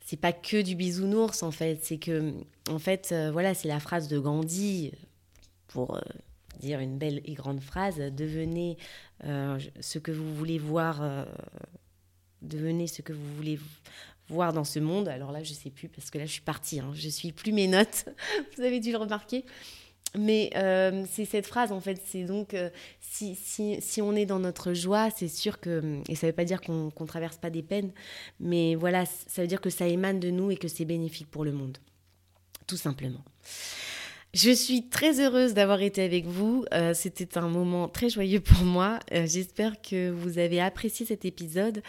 c'est 0.01 0.17
pas 0.17 0.33
que 0.33 0.63
du 0.63 0.77
bisounours 0.77 1.43
en 1.43 1.51
fait, 1.51 1.81
c'est 1.83 1.99
que 1.99 2.33
en 2.71 2.79
fait 2.79 3.13
voilà, 3.33 3.53
c'est 3.55 3.69
la 3.69 3.81
phrase 3.81 4.07
de 4.07 4.19
Gandhi 4.19 4.93
pour 5.67 6.01
dire 6.61 6.79
une 6.79 6.99
belle 6.99 7.21
et 7.25 7.35
grande 7.35 7.61
phrase 7.61 7.97
devenez 7.99 8.77
ce 9.25 9.99
que 9.99 10.13
vous 10.13 10.37
voulez 10.37 10.59
voir, 10.61 11.27
devenez 12.43 12.87
ce 12.87 13.03
que 13.03 13.13
vous 13.13 13.35
voulez 13.35 13.59
voir 14.29 14.53
dans 14.53 14.65
ce 14.65 14.79
monde. 14.79 15.09
Alors 15.09 15.33
là, 15.33 15.43
je 15.43 15.53
sais 15.53 15.71
plus 15.71 15.89
parce 15.89 16.11
que 16.11 16.19
là, 16.19 16.27
je 16.27 16.33
suis 16.33 16.41
partie. 16.41 16.81
Hein. 16.81 16.91
Je 16.95 17.09
suis 17.09 17.33
plus 17.33 17.53
mes 17.53 17.69
notes. 17.69 18.07
Vous 18.57 18.63
avez 18.63 18.81
dû 18.81 18.91
le 18.91 18.99
remarquer. 18.99 19.45
Mais 20.15 20.51
euh, 20.57 21.05
c'est 21.11 21.25
cette 21.25 21.47
phrase, 21.47 21.73
en 21.73 21.81
fait, 21.81 22.01
c'est 22.07 22.25
donc, 22.25 22.55
euh, 22.55 22.71
si, 23.01 23.35
si, 23.35 23.81
si, 23.81 24.01
on 24.01 24.15
est 24.15 24.27
dans 24.27 24.39
notre 24.39 24.73
joie, 24.73 25.11
c'est 25.11 25.29
sûr 25.29 25.61
que, 25.61 26.01
et 26.09 26.15
ça 26.15 26.27
ne 26.27 26.33
veut 26.33 26.37
pas 26.37 26.45
dire 26.45 26.61
qu'on 26.61 26.91
ne 26.99 27.07
traverse 27.07 27.37
pas 27.37 27.51
des 27.51 27.63
peines, 27.63 27.93
mais 28.41 28.75
voilà, 28.75 29.05
ça 29.05 29.43
veut 29.43 29.49
dire 29.49 29.61
que 29.61 29.71
ça 29.71 29.87
émane 29.87 30.21
de 30.21 30.31
nous 30.31 30.51
et 30.51 30.57
que 30.57 30.69
c'est 30.69 30.85
bénéfique 30.85 31.31
pour 31.31 31.45
le 31.45 31.53
monde, 31.53 31.79
tout 32.67 32.77
simplement. 32.77 33.25
Je 34.35 34.51
suis 34.51 34.89
très 34.89 35.19
heureuse 35.21 35.55
d'avoir 35.55 35.81
été 35.81 36.03
avec 36.03 36.27
vous. 36.27 36.67
Euh, 36.75 36.93
c'était 36.93 37.39
un 37.39 37.49
moment 37.49 37.89
très 37.89 38.11
joyeux 38.11 38.41
pour 38.41 38.65
moi. 38.65 38.99
Euh, 39.13 39.27
j'espère 39.27 39.81
que 39.81 40.11
vous 40.11 40.39
avez 40.39 40.61
apprécié 40.61 41.07
cet 41.07 41.25
épisode 41.25 41.83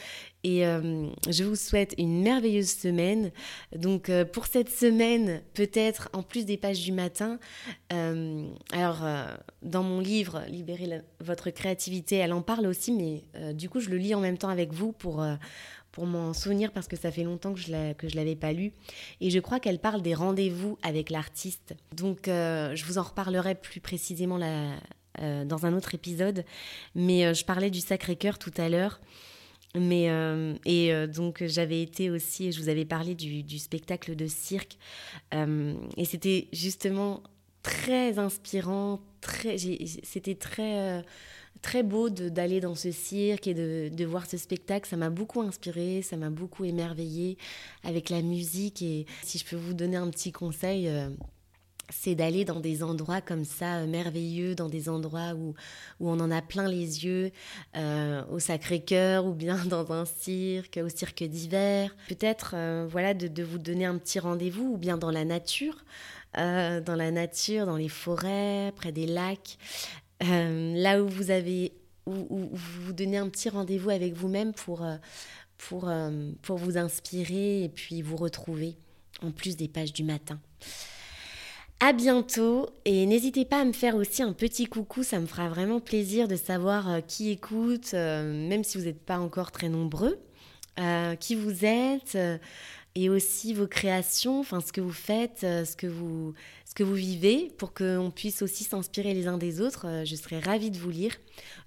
et 0.45 0.65
euh, 0.65 1.07
je 1.29 1.43
vous 1.43 1.57
souhaite 1.57 1.93
une 1.97 2.21
merveilleuse 2.21 2.69
semaine. 2.69 3.31
Donc 3.75 4.09
pour 4.31 4.45
cette 4.45 4.69
semaine, 4.69 5.41
peut-être 5.55 6.07
en 6.13 6.23
plus 6.23 6.45
des 6.45 6.55
pages 6.55 6.81
du 6.81 6.93
matin, 6.93 7.37
alors 7.89 9.05
dans 9.61 9.83
mon 9.83 9.99
livre 9.99 10.43
Libérer 10.47 11.01
votre 11.19 11.49
créativité, 11.49 12.15
elle 12.15 12.31
en 12.31 12.41
parle 12.41 12.67
aussi, 12.67 12.93
mais 12.93 13.53
du 13.53 13.67
coup 13.67 13.81
je 13.81 13.89
le 13.89 13.97
lis 13.97 14.15
en 14.15 14.21
même 14.21 14.37
temps 14.37 14.47
avec 14.47 14.71
vous 14.71 14.93
pour 14.93 15.25
pour 15.97 16.05
m'en 16.05 16.31
souvenir 16.31 16.71
parce 16.73 16.87
que 16.87 16.95
ça 16.95 17.09
fait 17.11 17.23
longtemps 17.23 17.55
que 17.55 17.59
je 17.59 17.71
ne 17.71 18.15
l'avais 18.15 18.35
pas 18.35 18.53
lu. 18.53 18.71
Et 19.19 19.31
je 19.31 19.39
crois 19.39 19.59
qu'elle 19.59 19.79
parle 19.79 20.03
des 20.03 20.13
rendez-vous 20.13 20.77
avec 20.83 21.09
l'artiste. 21.09 21.73
Donc 21.91 22.27
euh, 22.27 22.75
je 22.75 22.85
vous 22.85 22.99
en 22.99 23.01
reparlerai 23.01 23.55
plus 23.55 23.79
précisément 23.79 24.39
euh, 24.39 25.43
dans 25.43 25.65
un 25.65 25.73
autre 25.73 25.95
épisode. 25.95 26.45
Mais 26.93 27.25
euh, 27.25 27.33
je 27.33 27.43
parlais 27.43 27.71
du 27.71 27.79
Sacré-Cœur 27.79 28.37
tout 28.37 28.51
à 28.57 28.69
l'heure. 28.69 29.01
Mais 29.73 30.07
et 30.65 31.07
donc 31.07 31.43
j'avais 31.45 31.81
été 31.81 32.09
aussi, 32.09 32.51
je 32.51 32.61
vous 32.61 32.69
avais 32.69 32.85
parlé 32.85 33.15
du, 33.15 33.43
du 33.43 33.59
spectacle 33.59 34.15
de 34.15 34.25
cirque 34.25 34.77
et 35.33 36.05
c'était 36.05 36.47
justement 36.51 37.21
très 37.61 38.17
inspirant, 38.17 39.01
très, 39.21 39.57
c'était 39.57 40.35
très 40.35 41.03
très 41.61 41.83
beau 41.83 42.09
d'aller 42.09 42.59
dans 42.59 42.75
ce 42.75 42.91
cirque 42.91 43.47
et 43.47 43.53
de, 43.53 43.89
de 43.93 44.05
voir 44.05 44.25
ce 44.25 44.37
spectacle. 44.37 44.87
Ça 44.89 44.97
m'a 44.97 45.09
beaucoup 45.09 45.41
inspiré, 45.41 46.01
ça 46.01 46.17
m'a 46.17 46.29
beaucoup 46.29 46.65
émerveillé 46.65 47.37
avec 47.83 48.09
la 48.09 48.21
musique. 48.21 48.81
Et 48.81 49.05
si 49.23 49.37
je 49.37 49.45
peux 49.45 49.55
vous 49.55 49.73
donner 49.73 49.97
un 49.97 50.09
petit 50.09 50.31
conseil, 50.31 50.87
euh, 50.87 51.09
c'est 51.89 52.15
d'aller 52.15 52.43
dans 52.45 52.59
des 52.59 52.83
endroits 52.83 53.21
comme 53.21 53.45
ça, 53.45 53.77
euh, 53.77 53.87
merveilleux, 53.87 54.55
dans 54.55 54.69
des 54.69 54.89
endroits 54.89 55.33
où, 55.35 55.53
où 55.99 56.09
on 56.09 56.19
en 56.19 56.31
a 56.31 56.41
plein 56.41 56.67
les 56.67 57.05
yeux, 57.05 57.31
euh, 57.75 58.23
au 58.29 58.39
Sacré-Cœur 58.39 59.25
ou 59.25 59.33
bien 59.33 59.57
dans 59.65 59.91
un 59.91 60.05
cirque, 60.05 60.79
au 60.83 60.89
cirque 60.89 61.23
d'hiver. 61.23 61.95
Peut-être 62.07 62.55
voilà, 62.89 63.13
de, 63.13 63.27
de, 63.27 63.43
vous 63.43 63.57
donner 63.57 63.85
un 63.85 63.97
petit 63.97 64.19
rendez-vous 64.19 64.73
ou 64.73 64.77
bien 64.77 64.97
dans 64.97 65.11
la 65.11 65.25
nature. 65.25 65.85
dans 66.35 66.95
la 66.95 67.09
nature, 67.09 67.65
dans 67.65 67.77
les 67.77 67.89
forêts, 67.89 68.71
près 68.75 68.91
des 68.91 69.07
lacs, 69.07 69.57
euh, 70.23 70.73
là 70.75 71.01
où 71.01 71.07
vous 71.07 71.31
avez 71.31 71.73
où, 72.05 72.49
vous 72.53 72.93
donnez 72.93 73.17
un 73.17 73.27
petit 73.27 73.49
rendez-vous 73.49 73.89
avec 73.89 74.13
vous-même 74.13 74.53
pour, 74.53 74.83
euh, 74.83 74.95
pour, 75.57 75.89
euh, 75.89 76.31
pour 76.41 76.57
vous 76.57 76.77
inspirer 76.77 77.63
et 77.63 77.69
puis 77.69 78.01
vous 78.01 78.15
retrouver 78.15 78.77
en 79.21 79.31
plus 79.31 79.57
des 79.57 79.67
pages 79.67 79.91
du 79.91 80.03
matin. 80.03 80.39
À 81.79 81.91
bientôt 81.91 82.69
et 82.85 83.05
n'hésitez 83.05 83.43
pas 83.45 83.59
à 83.61 83.65
me 83.65 83.73
faire 83.73 83.95
aussi 83.95 84.23
un 84.23 84.33
petit 84.33 84.67
coucou, 84.67 85.03
ça 85.03 85.19
me 85.19 85.25
fera 85.25 85.49
vraiment 85.49 85.79
plaisir 85.79 86.27
de 86.27 86.35
savoir 86.35 87.05
qui 87.07 87.29
écoute, 87.29 87.93
même 87.93 88.63
si 88.63 88.77
vous 88.77 88.85
n'êtes 88.85 89.05
pas 89.05 89.19
encore 89.19 89.51
très 89.51 89.69
nombreux, 89.69 90.17
qui 91.19 91.35
vous 91.35 91.65
êtes 91.65 92.17
et 92.95 93.09
aussi 93.09 93.53
vos 93.53 93.67
créations, 93.67 94.39
enfin 94.39 94.59
ce 94.59 94.71
que 94.71 94.81
vous 94.81 94.91
faites, 94.91 95.41
ce 95.41 95.75
que 95.75 95.85
vous, 95.85 96.33
que 96.77 96.83
vous 96.83 96.93
vivez, 96.93 97.51
pour 97.57 97.73
qu'on 97.73 98.11
puisse 98.13 98.43
aussi 98.43 98.63
s'inspirer 98.63 99.15
les 99.15 99.25
uns 99.25 99.39
des 99.39 99.61
autres. 99.61 99.87
Euh, 99.87 100.05
je 100.05 100.15
serais 100.15 100.37
ravie 100.37 100.69
de 100.69 100.77
vous 100.77 100.91
lire. 100.91 101.11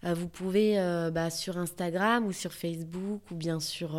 Euh, 0.05 0.15
vous 0.15 0.29
pouvez 0.29 0.79
euh, 0.79 1.11
bah, 1.11 1.31
sur 1.31 1.59
Instagram 1.59 2.25
ou 2.27 2.33
sur 2.33 2.53
Facebook 2.53 3.21
ou 3.33 3.35
bien 3.35 3.59
sur 3.59 3.99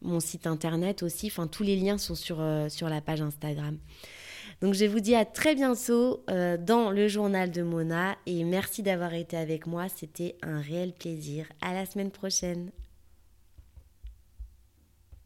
mon 0.00 0.18
site 0.18 0.46
internet 0.46 1.02
aussi. 1.02 1.26
Enfin, 1.26 1.46
tous 1.46 1.62
les 1.62 1.76
liens 1.76 1.98
sont 1.98 2.14
sur, 2.14 2.42
sur 2.70 2.88
la 2.88 3.02
page 3.02 3.20
Instagram. 3.20 3.76
Donc 4.62 4.72
je 4.72 4.86
vous 4.86 5.00
dis 5.00 5.14
à 5.14 5.26
très 5.26 5.54
bientôt 5.54 6.24
dans 6.28 6.90
le 6.90 7.06
journal 7.06 7.50
de 7.50 7.60
Mona 7.60 8.16
et 8.24 8.42
merci 8.42 8.82
d'avoir 8.82 9.12
été 9.12 9.36
avec 9.36 9.66
moi. 9.66 9.88
C'était 9.94 10.36
un 10.40 10.62
réel 10.62 10.94
plaisir. 10.94 11.46
À 11.60 11.74
la 11.74 11.84
semaine 11.84 12.10
prochaine. 12.10 12.70